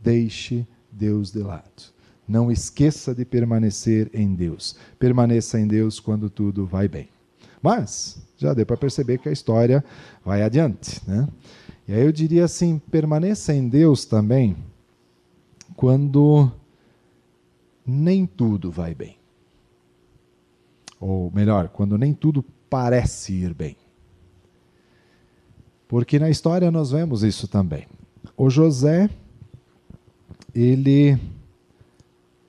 [0.01, 1.93] deixe Deus de lado.
[2.27, 4.75] Não esqueça de permanecer em Deus.
[4.99, 7.09] Permaneça em Deus quando tudo vai bem.
[7.61, 9.83] Mas já deu para perceber que a história
[10.23, 11.27] vai adiante, né?
[11.87, 14.57] E aí eu diria assim, permaneça em Deus também
[15.75, 16.51] quando
[17.85, 19.17] nem tudo vai bem.
[20.99, 23.77] Ou melhor, quando nem tudo parece ir bem.
[25.87, 27.87] Porque na história nós vemos isso também.
[28.37, 29.09] O José,
[30.53, 31.19] ele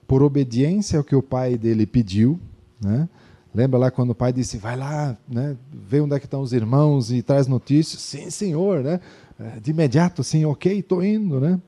[0.06, 2.38] por obediência ao que o pai dele pediu,
[2.80, 3.08] né?
[3.54, 6.52] Lembra lá quando o pai disse, vai lá, né, vê onde é que estão os
[6.52, 8.02] irmãos e traz notícias.
[8.02, 9.00] Sim, senhor, né?
[9.38, 11.60] É, de imediato, sim, ok, estou indo, né?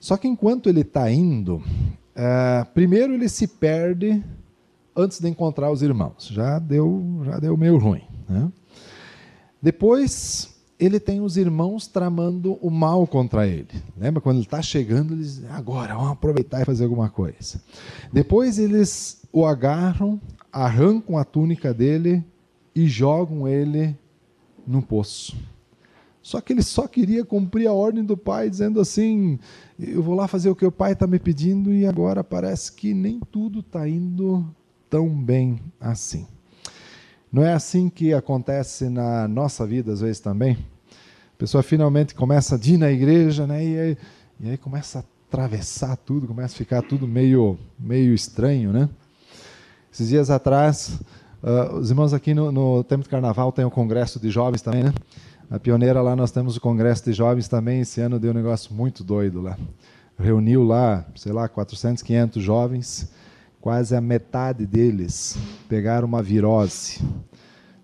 [0.00, 4.22] Só que enquanto ele está indo, uh, primeiro ele se perde
[4.96, 6.28] antes de encontrar os irmãos.
[6.32, 8.02] Já deu, já deu meio ruim.
[8.28, 8.50] Né?
[9.60, 10.51] Depois
[10.84, 13.68] ele tem os irmãos tramando o mal contra ele.
[13.96, 17.62] Lembra quando ele está chegando, eles dizem, agora, vamos aproveitar e fazer alguma coisa.
[18.12, 20.20] Depois eles o agarram,
[20.52, 22.24] arrancam a túnica dele
[22.74, 23.96] e jogam ele
[24.66, 25.36] no poço.
[26.20, 29.38] Só que ele só queria cumprir a ordem do pai, dizendo assim:
[29.78, 32.92] eu vou lá fazer o que o pai está me pedindo, e agora parece que
[32.92, 34.44] nem tudo está indo
[34.90, 36.26] tão bem assim.
[37.32, 40.58] Não é assim que acontece na nossa vida, às vezes também?
[41.42, 43.64] Pessoa finalmente começa a ir na igreja, né?
[43.64, 43.98] E aí,
[44.38, 48.88] e aí começa a atravessar tudo, começa a ficar tudo meio, meio estranho, né?
[49.92, 51.00] Esses dias atrás,
[51.42, 54.84] uh, os irmãos aqui no, no tempo de carnaval tem o congresso de jovens também,
[54.84, 54.94] né?
[55.50, 57.80] A pioneira lá nós temos o congresso de jovens também.
[57.80, 59.58] Esse ano deu um negócio muito doido lá.
[60.16, 63.12] Reuniu lá, sei lá, 400, 500 jovens.
[63.60, 65.36] Quase a metade deles
[65.68, 67.00] pegaram uma virose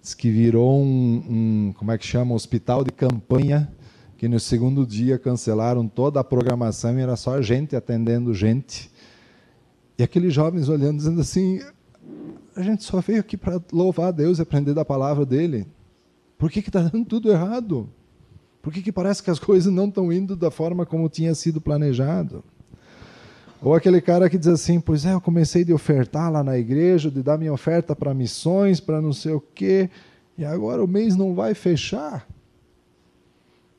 [0.08, 3.70] Diz que virou um, um, como é que chama, hospital de campanha,
[4.16, 8.90] que no segundo dia cancelaram toda a programação e era só gente atendendo gente.
[9.98, 11.60] E aqueles jovens olhando, dizendo assim:
[12.56, 15.66] a gente só veio aqui para louvar a Deus e aprender da palavra dele.
[16.38, 17.86] Por que está dando tudo errado?
[18.62, 21.60] Por que, que parece que as coisas não estão indo da forma como tinha sido
[21.60, 22.42] planejado?
[23.60, 27.10] Ou aquele cara que diz assim: Pois é, eu comecei de ofertar lá na igreja,
[27.10, 29.90] de dar minha oferta para missões, para não sei o quê,
[30.36, 32.26] e agora o mês não vai fechar.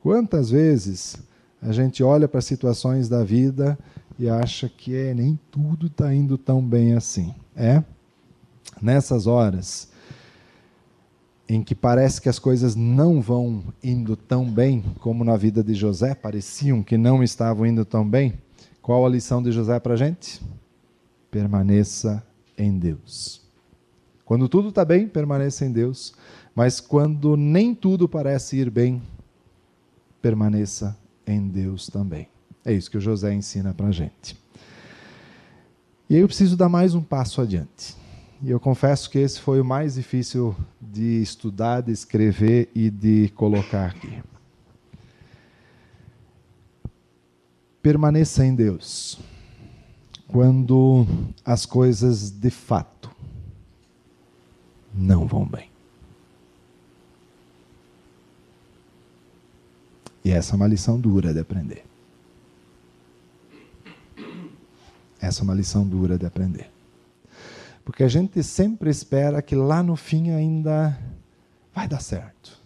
[0.02, 1.16] Quantas vezes
[1.60, 3.78] a gente olha para situações da vida
[4.18, 7.34] e acha que é, nem tudo está indo tão bem assim?
[7.56, 7.82] É?
[8.80, 9.88] Nessas horas
[11.48, 15.74] em que parece que as coisas não vão indo tão bem como na vida de
[15.74, 18.34] José, pareciam que não estavam indo tão bem
[18.90, 20.42] qual a lição de José para a gente?
[21.30, 22.26] Permaneça
[22.58, 23.40] em Deus.
[24.24, 26.12] Quando tudo está bem, permaneça em Deus.
[26.56, 29.00] Mas quando nem tudo parece ir bem,
[30.20, 32.26] permaneça em Deus também.
[32.64, 34.36] É isso que o José ensina para a gente.
[36.08, 37.94] E aí eu preciso dar mais um passo adiante.
[38.42, 43.28] E eu confesso que esse foi o mais difícil de estudar, de escrever e de
[43.36, 44.20] colocar aqui.
[47.82, 49.18] Permaneça em Deus
[50.28, 51.06] quando
[51.44, 53.10] as coisas de fato
[54.94, 55.70] não vão bem.
[60.24, 61.84] E essa é uma lição dura de aprender.
[65.20, 66.70] Essa é uma lição dura de aprender.
[67.84, 70.98] Porque a gente sempre espera que lá no fim ainda
[71.74, 72.58] vai dar certo.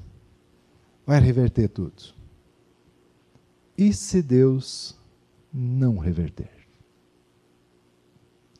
[1.06, 2.14] Vai reverter tudo.
[3.76, 4.96] E se Deus
[5.54, 6.50] não reverter.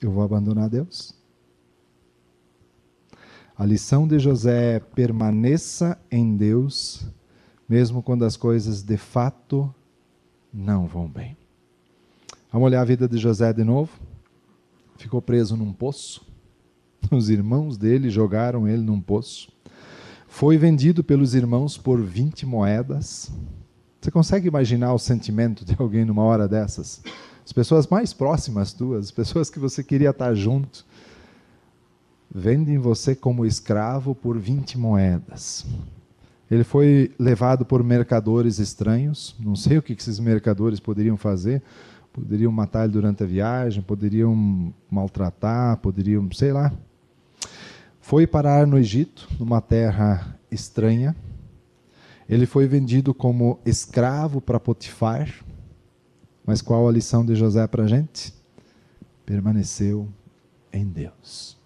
[0.00, 1.12] Eu vou abandonar Deus?
[3.56, 7.06] A lição de José é permaneça em Deus,
[7.68, 9.74] mesmo quando as coisas de fato
[10.52, 11.36] não vão bem.
[12.52, 13.90] Vamos olhar a vida de José de novo.
[14.96, 16.24] Ficou preso num poço.
[17.10, 19.52] Os irmãos dele jogaram ele num poço.
[20.28, 23.32] Foi vendido pelos irmãos por 20 moedas.
[24.04, 27.02] Você consegue imaginar o sentimento de alguém numa hora dessas?
[27.42, 30.84] As pessoas mais próximas tuas, as pessoas que você queria estar junto,
[32.30, 35.64] vendem você como escravo por 20 moedas.
[36.50, 41.62] Ele foi levado por mercadores estranhos, não sei o que esses mercadores poderiam fazer,
[42.12, 46.70] poderiam matar ele durante a viagem, poderiam maltratar, poderiam, sei lá.
[48.02, 51.16] Foi parar no Egito, numa terra estranha,
[52.28, 55.28] ele foi vendido como escravo para Potifar.
[56.46, 58.34] Mas qual a lição de José para a gente?
[59.24, 60.08] Permaneceu
[60.72, 61.56] em Deus.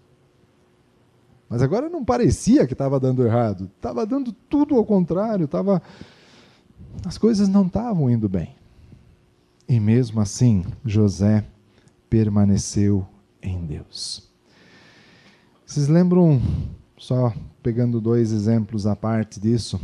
[1.49, 3.69] Mas agora não parecia que estava dando errado.
[3.75, 5.47] Estava dando tudo ao contrário.
[5.47, 5.81] Tava...
[7.05, 8.55] As coisas não estavam indo bem.
[9.67, 11.45] E mesmo assim, José
[12.09, 13.05] permaneceu
[13.41, 14.27] em Deus.
[15.65, 16.41] Vocês lembram,
[16.97, 19.79] só pegando dois exemplos à parte disso,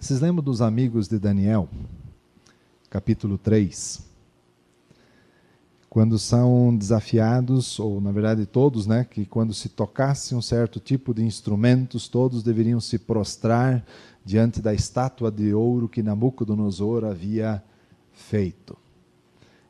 [0.00, 1.68] vocês lembram dos amigos de Daniel?
[2.88, 4.00] Capítulo 3.
[5.90, 11.12] Quando são desafiados, ou na verdade todos, né, que quando se tocasse um certo tipo
[11.12, 13.84] de instrumentos, todos deveriam se prostrar
[14.24, 17.62] diante da estátua de ouro que Nabucodonosor havia
[18.10, 18.76] feito.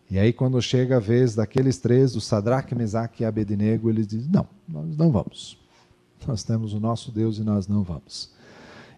[0.09, 4.31] E aí, quando chega a vez daqueles três, o Sadraque, Mesaque e Abednego, eles dizem:
[4.31, 5.59] Não, nós não vamos.
[6.27, 8.31] Nós temos o nosso Deus e nós não vamos.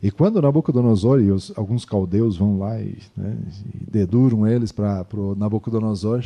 [0.03, 3.39] E quando Nabucodonosor e os, alguns caldeus vão lá e, né,
[3.73, 6.25] e deduram eles para o Nabucodonosor,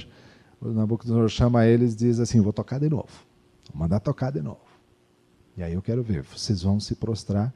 [0.61, 3.09] o Nabucodonosor chama eles e diz assim: Vou tocar de novo.
[3.71, 4.61] Vou mandar tocar de novo.
[5.59, 7.53] E aí eu quero ver, vocês vão se prostrar.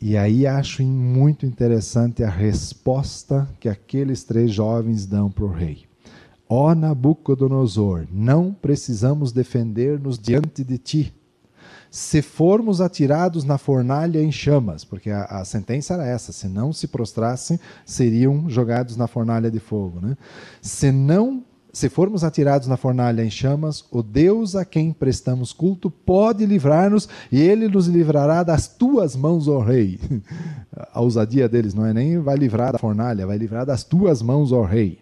[0.00, 5.86] E aí acho muito interessante a resposta que aqueles três jovens dão para o rei.
[6.46, 11.14] Ó Nabucodonosor, não precisamos defender-nos diante de ti
[11.90, 16.72] se formos atirados na fornalha em chamas, porque a, a, sentença era essa: se não
[16.72, 20.00] se prostrassem, seriam jogados na fornalha de fogo.
[20.00, 20.16] Né?
[20.60, 25.90] Se não se formos atirados na fornalha em chamas, o Deus a quem prestamos culto
[25.90, 30.00] pode livrar-nos e ele nos livrará das tuas mãos, ó rei.
[30.92, 34.52] A ousadia deles não é nem vai livrar da fornalha, vai livrar das tuas mãos,
[34.52, 35.00] ó rei.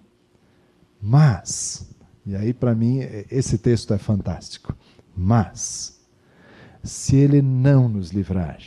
[1.00, 1.86] Mas,
[2.24, 4.74] e aí para mim esse texto é fantástico.
[5.16, 5.95] Mas,
[6.86, 8.58] se ele não nos livrar.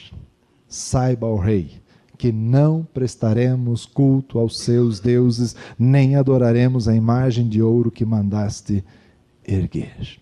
[0.68, 1.82] Saiba, ó rei,
[2.18, 8.84] que não prestaremos culto aos seus deuses, nem adoraremos a imagem de ouro que mandaste
[9.48, 10.20] erguer.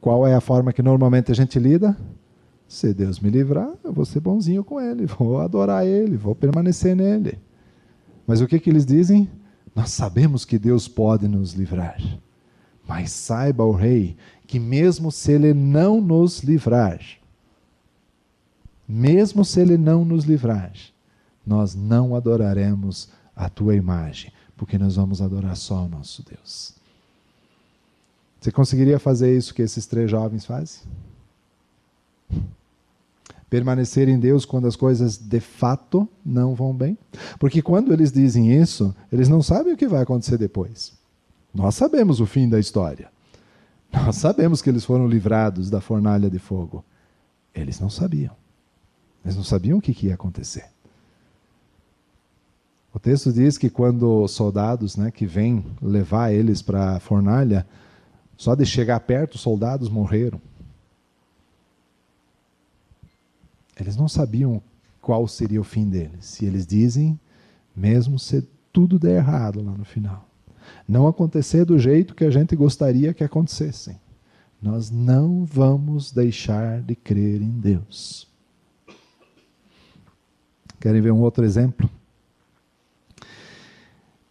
[0.00, 1.96] Qual é a forma que normalmente a gente lida?
[2.68, 6.94] Se Deus me livrar, eu vou ser bonzinho com Ele, vou adorar Ele, vou permanecer
[6.94, 7.38] nele.
[8.26, 9.28] Mas o que, que eles dizem?
[9.74, 11.96] Nós sabemos que Deus pode nos livrar.
[12.88, 14.16] Mas saiba, o rei,
[14.46, 16.98] que mesmo se ele não nos livrar,
[18.88, 20.72] mesmo se ele não nos livrar,
[21.46, 26.74] nós não adoraremos a tua imagem, porque nós vamos adorar só o nosso Deus.
[28.40, 30.80] Você conseguiria fazer isso que esses três jovens fazem?
[33.50, 36.96] Permanecer em Deus quando as coisas de fato não vão bem?
[37.38, 40.97] Porque quando eles dizem isso, eles não sabem o que vai acontecer depois.
[41.58, 43.10] Nós sabemos o fim da história.
[43.92, 46.84] Nós sabemos que eles foram livrados da fornalha de fogo.
[47.52, 48.36] Eles não sabiam.
[49.24, 50.66] Eles não sabiam o que, ia acontecer.
[52.94, 57.66] O texto diz que quando os soldados né, que vêm levar eles para a fornalha,
[58.36, 60.40] só de chegar perto, os soldados morreram.
[63.76, 64.62] Eles não sabiam
[65.02, 66.40] qual seria o fim deles.
[66.40, 67.18] E eles dizem,
[67.74, 70.27] mesmo se tudo der errado lá no final,
[70.86, 73.96] não acontecer do jeito que a gente gostaria que acontecesse,
[74.60, 78.26] nós não vamos deixar de crer em Deus.
[80.80, 81.88] Querem ver um outro exemplo?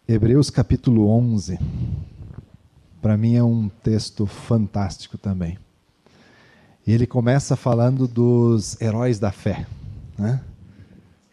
[0.06, 1.58] Hebreus capítulo 11.
[3.02, 5.58] Para mim é um texto fantástico também.
[6.86, 9.66] E ele começa falando dos heróis da fé.
[10.18, 10.40] Né?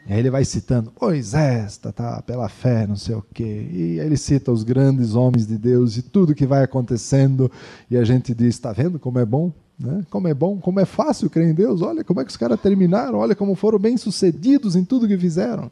[0.08, 3.68] E aí ele vai citando Moisés, tá, tá, pela fé, não sei o quê.
[3.72, 7.52] E aí ele cita os grandes homens de Deus e tudo que vai acontecendo.
[7.90, 9.52] E a gente diz: está vendo como é bom?
[9.80, 10.06] Né?
[10.10, 11.82] Como é bom, como é fácil crer em Deus.
[11.82, 15.72] Olha como é que os caras terminaram, olha como foram bem-sucedidos em tudo que fizeram.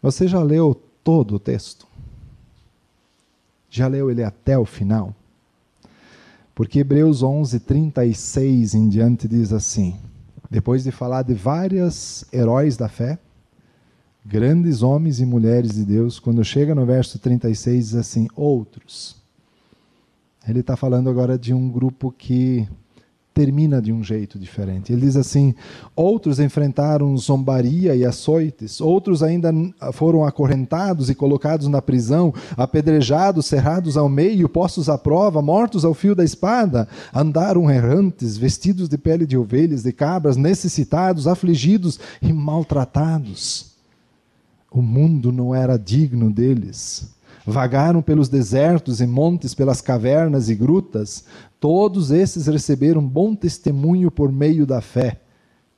[0.00, 1.86] Você já leu todo o texto?
[3.68, 5.14] Já leu ele até o final?
[6.54, 9.96] Porque Hebreus 11, 36 em diante diz assim:
[10.50, 13.18] depois de falar de vários heróis da fé,
[14.24, 19.16] grandes homens e mulheres de Deus, quando chega no verso 36 diz assim: outros.
[20.46, 22.66] Ele está falando agora de um grupo que
[23.38, 24.92] termina de um jeito diferente.
[24.92, 25.54] Ele diz assim:
[25.94, 29.52] outros enfrentaram zombaria e açoites, outros ainda
[29.92, 35.94] foram acorrentados e colocados na prisão, apedrejados, cerrados ao meio, postos à prova, mortos ao
[35.94, 42.32] fio da espada, andaram errantes, vestidos de pele de ovelhas, de cabras, necessitados, afligidos e
[42.32, 43.76] maltratados.
[44.68, 47.16] O mundo não era digno deles
[47.48, 51.24] vagaram pelos desertos e montes, pelas cavernas e grutas,
[51.58, 55.20] todos esses receberam bom testemunho por meio da fé.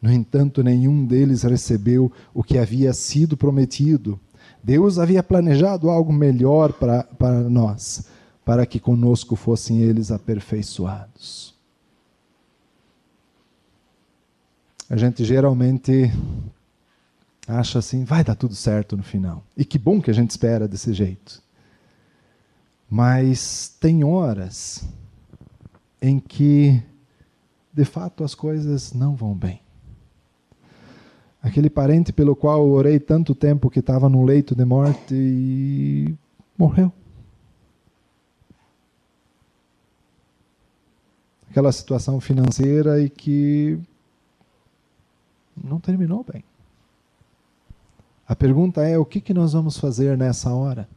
[0.02, 4.18] No entanto, nenhum deles recebeu o que havia sido prometido.
[4.62, 8.06] Deus havia planejado algo melhor para, para nós,
[8.44, 11.54] para que conosco fossem eles aperfeiçoados.
[14.88, 16.12] A gente geralmente
[17.46, 19.44] acha assim, vai dar tudo certo no final.
[19.56, 21.40] E que bom que a gente espera desse jeito.
[22.90, 24.84] Mas tem horas
[26.02, 26.82] em que,
[27.72, 29.60] de fato, as coisas não vão bem.
[31.40, 36.14] Aquele parente pelo qual eu orei tanto tempo que estava no leito de morte e
[36.58, 36.92] morreu.
[41.48, 43.78] Aquela situação financeira e que
[45.56, 46.44] não terminou bem.
[48.26, 50.88] A pergunta é: o que, que nós vamos fazer nessa hora?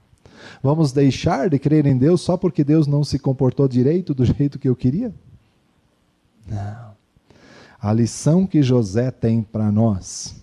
[0.62, 4.60] Vamos deixar de crer em Deus só porque Deus não se comportou direito do jeito
[4.60, 5.14] que eu queria?
[6.48, 6.94] Não.
[7.82, 10.36] A lição que José tem para nós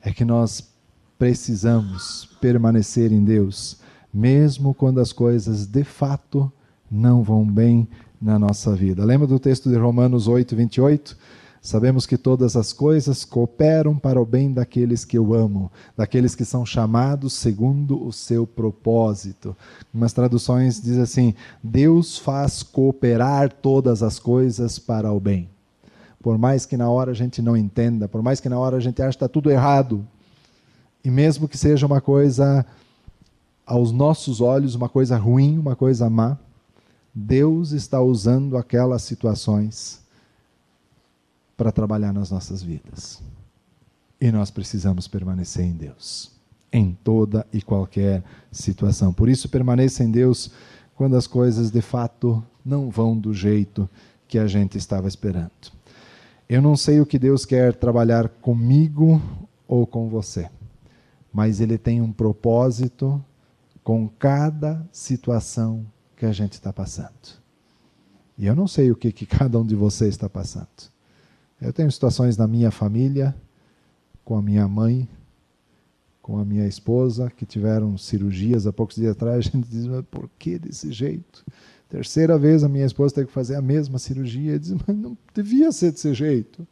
[0.00, 0.72] é que nós
[1.18, 3.78] precisamos permanecer em Deus,
[4.14, 6.50] mesmo quando as coisas de fato
[6.90, 7.88] não vão bem
[8.20, 9.04] na nossa vida.
[9.04, 11.16] Lembra do texto de Romanos 8, 28?
[11.60, 16.44] Sabemos que todas as coisas cooperam para o bem daqueles que eu amo, daqueles que
[16.44, 19.56] são chamados segundo o seu propósito.
[19.92, 25.48] Umas traduções diz assim: Deus faz cooperar todas as coisas para o bem.
[26.22, 28.80] Por mais que na hora a gente não entenda, por mais que na hora a
[28.80, 30.06] gente ache que está tudo errado,
[31.04, 32.64] e mesmo que seja uma coisa
[33.66, 36.38] aos nossos olhos, uma coisa ruim, uma coisa má,
[37.14, 40.06] Deus está usando aquelas situações
[41.58, 43.20] para trabalhar nas nossas vidas.
[44.20, 46.30] E nós precisamos permanecer em Deus,
[46.72, 49.12] em toda e qualquer situação.
[49.12, 50.52] Por isso, permaneça em Deus
[50.94, 53.90] quando as coisas de fato não vão do jeito
[54.28, 55.50] que a gente estava esperando.
[56.48, 59.20] Eu não sei o que Deus quer trabalhar comigo
[59.66, 60.48] ou com você,
[61.32, 63.22] mas Ele tem um propósito
[63.82, 65.84] com cada situação
[66.16, 67.36] que a gente está passando.
[68.36, 70.97] E eu não sei o que, que cada um de vocês está passando.
[71.60, 73.34] Eu tenho situações na minha família,
[74.24, 75.08] com a minha mãe,
[76.22, 79.38] com a minha esposa, que tiveram cirurgias há poucos dias atrás.
[79.48, 81.44] A gente diz, mas por que desse jeito?
[81.88, 84.58] Terceira vez a minha esposa teve que fazer a mesma cirurgia.
[84.58, 86.66] Diz, mas não devia ser desse jeito.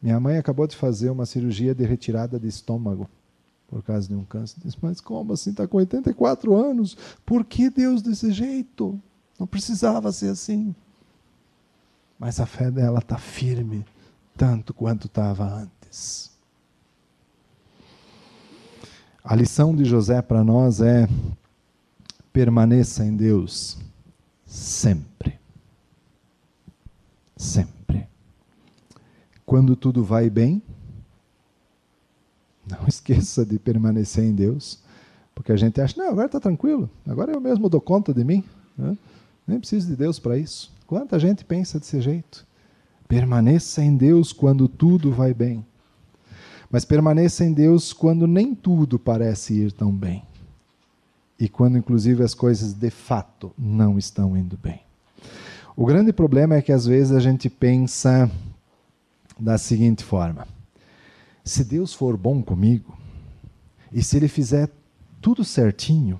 [0.00, 3.08] Minha mãe acabou de fazer uma cirurgia de retirada de estômago
[3.66, 4.60] por causa de um câncer.
[4.62, 5.50] Disse, mas como assim?
[5.50, 6.96] Está com 84 anos.
[7.24, 9.00] Por que Deus desse jeito?
[9.38, 10.74] Não precisava ser assim.
[12.20, 13.82] Mas a fé dela está firme,
[14.36, 16.30] tanto quanto estava antes.
[19.24, 21.08] A lição de José para nós é:
[22.30, 23.78] permaneça em Deus
[24.44, 25.40] sempre.
[27.38, 28.06] Sempre.
[29.46, 30.62] Quando tudo vai bem,
[32.66, 34.78] não esqueça de permanecer em Deus,
[35.34, 38.44] porque a gente acha, não, agora está tranquilo, agora eu mesmo dou conta de mim,
[38.76, 38.94] né?
[39.46, 40.70] nem preciso de Deus para isso.
[40.90, 42.44] Quanta gente pensa desse jeito?
[43.06, 45.64] Permaneça em Deus quando tudo vai bem,
[46.68, 50.24] mas permaneça em Deus quando nem tudo parece ir tão bem
[51.38, 54.80] e quando, inclusive, as coisas de fato não estão indo bem.
[55.76, 58.28] O grande problema é que às vezes a gente pensa
[59.38, 60.44] da seguinte forma
[61.44, 62.98] se Deus for bom comigo,
[63.92, 64.68] e se Ele fizer
[65.20, 66.18] tudo certinho,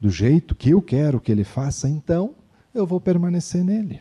[0.00, 2.34] do jeito que eu quero que Ele faça, então
[2.76, 4.00] eu vou permanecer nele.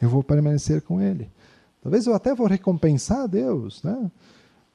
[0.00, 1.30] Eu vou permanecer com Ele.
[1.82, 4.10] Talvez eu até vou recompensar a Deus, né?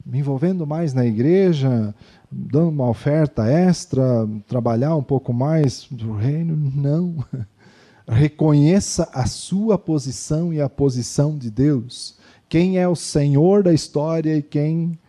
[0.05, 1.93] me envolvendo mais na igreja,
[2.31, 6.55] dando uma oferta extra, trabalhar um pouco mais do reino.
[6.55, 7.23] Não.
[8.07, 12.17] Reconheça a sua posição e a posição de Deus
[12.49, 14.99] quem é o Senhor da história e quem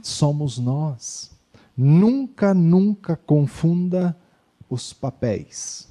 [0.00, 1.32] somos nós.
[1.76, 4.16] Nunca, nunca confunda
[4.70, 5.88] os papéis.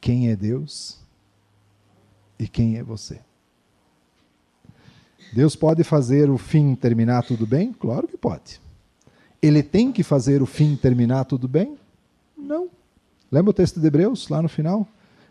[0.00, 0.98] Quem é Deus
[2.38, 3.20] e quem é você.
[5.32, 7.72] Deus pode fazer o fim terminar tudo bem?
[7.72, 8.60] Claro que pode.
[9.40, 11.76] Ele tem que fazer o fim terminar tudo bem?
[12.36, 12.68] Não.
[13.30, 14.86] Lembra o texto de Hebreus, lá no final?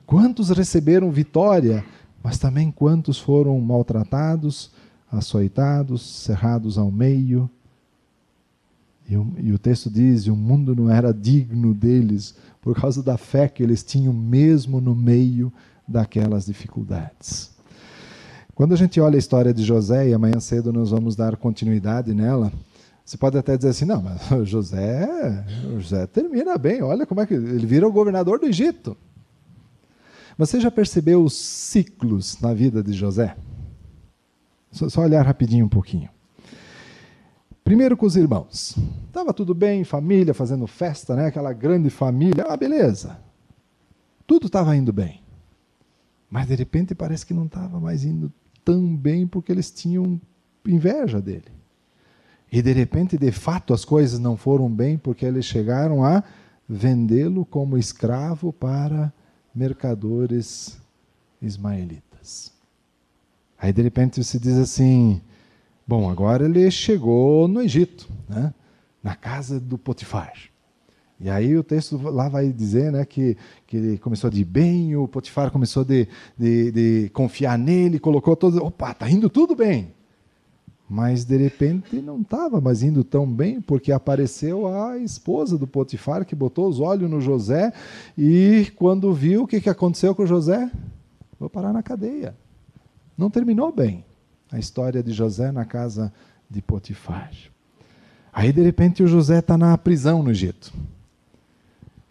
[0.05, 1.83] Quantos receberam vitória
[2.23, 4.71] mas também quantos foram maltratados,
[5.11, 7.49] açoitados, cerrados ao meio.
[9.09, 13.17] E o, e o texto diz: o mundo não era digno deles por causa da
[13.17, 15.51] fé que eles tinham, mesmo no meio
[15.87, 17.49] daquelas dificuldades.
[18.53, 22.13] Quando a gente olha a história de José, e amanhã cedo nós vamos dar continuidade
[22.13, 22.51] nela,
[23.03, 25.43] você pode até dizer assim: não, mas José,
[25.79, 28.95] José termina bem, olha como é que ele vira o governador do Egito.
[30.37, 33.35] Você já percebeu os ciclos na vida de José?
[34.71, 36.09] Só, olhar rapidinho um pouquinho.
[37.69, 38.75] Primeiro com os irmãos.
[39.05, 41.27] Estava tudo bem, família, fazendo festa, né?
[41.27, 42.43] aquela grande família.
[42.49, 43.19] Ah, beleza.
[44.25, 45.21] Tudo estava indo bem.
[46.27, 48.33] Mas de repente parece que não estava mais indo
[48.65, 50.19] tão bem porque eles tinham
[50.65, 51.45] inveja dele.
[52.51, 56.23] E de repente, de fato, as coisas não foram bem porque eles chegaram a
[56.67, 59.13] vendê-lo como escravo para
[59.53, 60.81] mercadores
[61.39, 62.51] ismaelitas.
[63.59, 65.21] Aí de repente você diz assim:
[65.89, 68.53] bom, agora ele chegou no Egito, né?
[69.01, 70.33] na casa do Potifar.
[71.19, 73.35] E aí o texto lá vai dizer né, que,
[73.65, 78.63] que ele começou de bem, o Potifar começou de, de, de confiar nele, colocou todo.
[78.63, 79.91] Opa, está indo tudo bem.
[80.87, 86.23] Mas de repente não estava mais indo tão bem, porque apareceu a esposa do Potifar
[86.23, 87.73] que botou os olhos no José
[88.15, 90.69] e quando viu o que, que aconteceu com José,
[91.39, 92.35] vou parar na cadeia.
[93.17, 94.05] Não terminou bem
[94.51, 96.11] a história de José na casa
[96.49, 97.31] de Potifar.
[98.33, 100.73] Aí de repente o José está na prisão no Egito.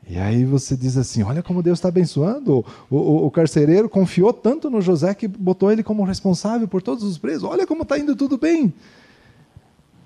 [0.08, 2.64] E aí você diz assim: olha como Deus está abençoando.
[2.90, 7.04] O, o, o, carcereiro confiou tanto no José que botou ele como responsável por todos
[7.04, 7.44] os presos.
[7.44, 8.72] Olha como está indo tudo bem.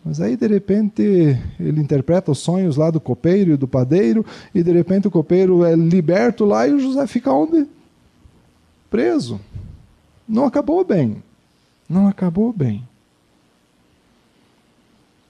[0.04, 4.60] Mas aí, de repente, ele interpreta os sonhos lá do copeiro e do padeiro, e
[4.60, 7.68] de repente o copeiro é liberto lá e o José fica onde?
[8.90, 9.40] Preso.
[10.28, 11.22] Não acabou bem.
[11.92, 12.88] Não acabou bem.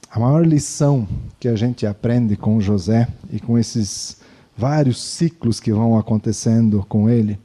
[0.08, 1.08] A maior lição
[1.40, 4.18] que a gente aprende com José e com esses
[4.56, 7.36] vários ciclos que vão acontecendo com ele,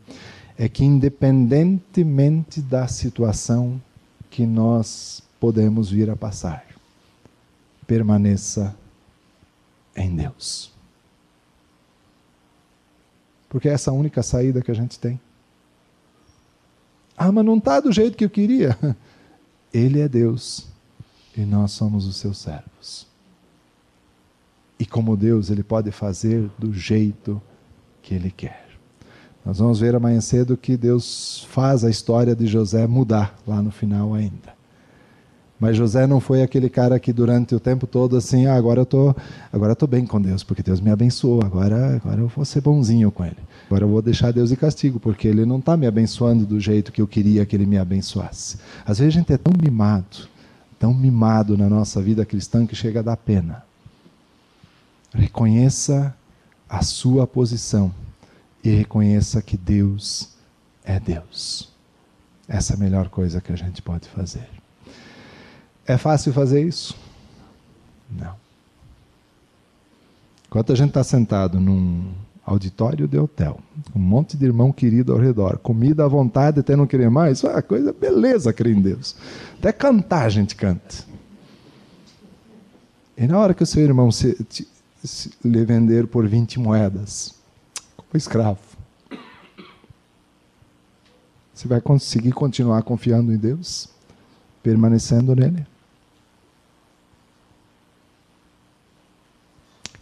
[0.56, 3.82] é que independentemente da situação
[4.30, 6.64] que nós podemos vir a passar,
[7.88, 8.76] permaneça
[9.96, 10.72] em Deus.
[13.50, 15.20] Porque é essa a única saída que a gente tem.
[17.18, 18.78] Ah, mas não está do jeito que eu queria.
[19.78, 20.68] Ele é Deus
[21.36, 23.06] e nós somos os seus servos.
[24.80, 27.40] E como Deus, Ele pode fazer do jeito
[28.02, 28.68] que Ele quer.
[29.46, 33.70] Nós vamos ver amanhã cedo que Deus faz a história de José mudar lá no
[33.70, 34.57] final ainda.
[35.60, 38.86] Mas José não foi aquele cara que durante o tempo todo assim, ah, agora eu
[38.86, 39.16] tô,
[39.52, 42.62] agora eu tô bem com Deus, porque Deus me abençoou, agora, agora eu vou ser
[42.62, 43.38] bonzinho com ele.
[43.66, 46.92] Agora eu vou deixar Deus de castigo, porque ele não está me abençoando do jeito
[46.92, 48.60] que eu queria que ele me abençoasse.
[48.86, 50.28] Às vezes a gente é tão mimado,
[50.78, 53.64] tão mimado na nossa vida cristã que chega a dar pena.
[55.12, 56.16] Reconheça
[56.70, 57.92] a sua posição
[58.64, 60.30] e reconheça que Deus
[60.86, 61.70] é Deus.
[62.48, 64.48] Essa é a melhor coisa que a gente pode fazer.
[65.88, 66.94] É fácil fazer isso?
[68.12, 68.36] Não.
[70.48, 72.12] Enquanto a gente está sentado num
[72.46, 73.60] auditório de hotel,
[73.96, 77.62] um monte de irmão querido ao redor, comida à vontade até não querer mais, ah,
[77.62, 79.16] coisa beleza crer em Deus.
[79.58, 81.06] Até cantar a gente canta.
[83.18, 84.68] E na hora que o seu irmão se, te,
[85.04, 87.34] se, lhe vender por 20 moedas,
[87.96, 88.60] como escravo,
[91.54, 93.90] você vai conseguir continuar confiando em Deus?
[94.62, 95.66] Permanecendo nele?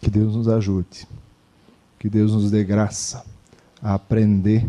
[0.00, 1.06] Que Deus nos ajude,
[1.98, 3.24] que Deus nos dê graça
[3.82, 4.68] a aprender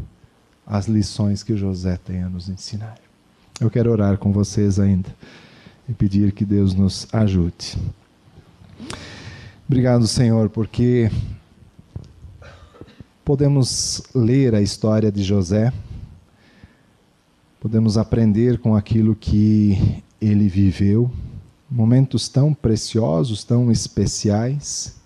[0.66, 2.98] as lições que José tem a nos ensinar.
[3.60, 5.10] Eu quero orar com vocês ainda
[5.88, 7.78] e pedir que Deus nos ajude.
[9.68, 11.10] Obrigado, Senhor, porque
[13.24, 15.72] podemos ler a história de José,
[17.60, 21.12] podemos aprender com aquilo que ele viveu,
[21.70, 24.97] momentos tão preciosos, tão especiais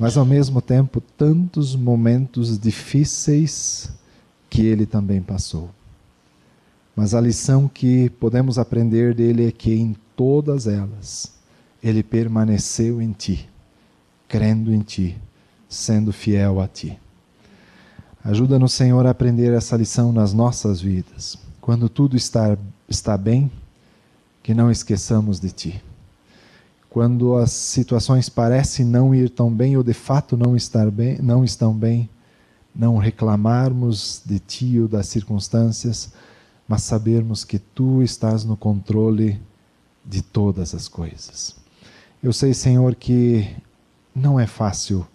[0.00, 3.92] mas ao mesmo tempo tantos momentos difíceis
[4.48, 5.68] que ele também passou.
[6.96, 11.34] Mas a lição que podemos aprender dele é que em todas elas
[11.82, 13.46] ele permaneceu em ti,
[14.26, 15.18] crendo em ti,
[15.68, 16.98] sendo fiel a ti.
[18.24, 21.36] Ajuda-nos, Senhor, a aprender essa lição nas nossas vidas.
[21.60, 22.56] Quando tudo está,
[22.88, 23.52] está bem,
[24.42, 25.89] que não esqueçamos de ti
[26.90, 31.44] quando as situações parecem não ir tão bem ou de fato não estar bem, não
[31.44, 32.10] estão bem,
[32.74, 36.12] não reclamarmos de ti ou das circunstâncias,
[36.66, 39.40] mas sabermos que tu estás no controle
[40.04, 41.54] de todas as coisas.
[42.20, 43.48] Eu sei, Senhor, que
[44.12, 45.06] não é fácil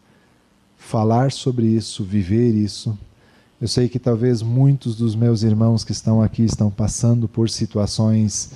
[0.78, 2.98] falar sobre isso, viver isso.
[3.60, 8.52] Eu sei que talvez muitos dos meus irmãos que estão aqui estão passando por situações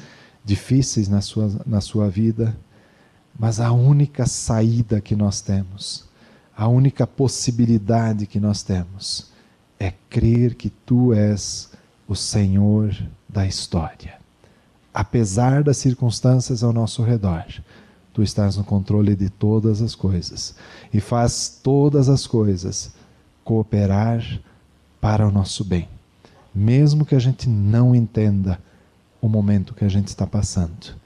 [0.45, 2.55] difíceis na sua, na sua vida
[3.39, 6.03] mas a única saída que nós temos,
[6.55, 9.31] a única possibilidade que nós temos,
[9.79, 11.71] é crer que tu és
[12.05, 12.93] o Senhor
[13.29, 14.15] da história.
[14.93, 17.45] Apesar das circunstâncias ao nosso redor,
[18.13, 20.53] tu estás no controle de todas as coisas
[20.93, 22.91] e faz todas as coisas
[23.45, 24.21] cooperar
[24.99, 25.87] para o nosso bem,
[26.53, 28.59] mesmo que a gente não entenda
[29.21, 30.99] o momento que a gente está passando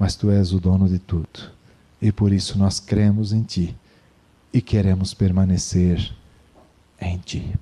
[0.00, 1.52] mas tu és o dono de tudo.
[2.00, 3.76] E por isso nós cremos em ti
[4.50, 6.10] e queremos permanecer
[6.98, 7.54] em ti.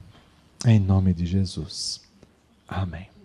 [0.64, 2.00] Em nome de Jesus.
[2.68, 3.17] Amém.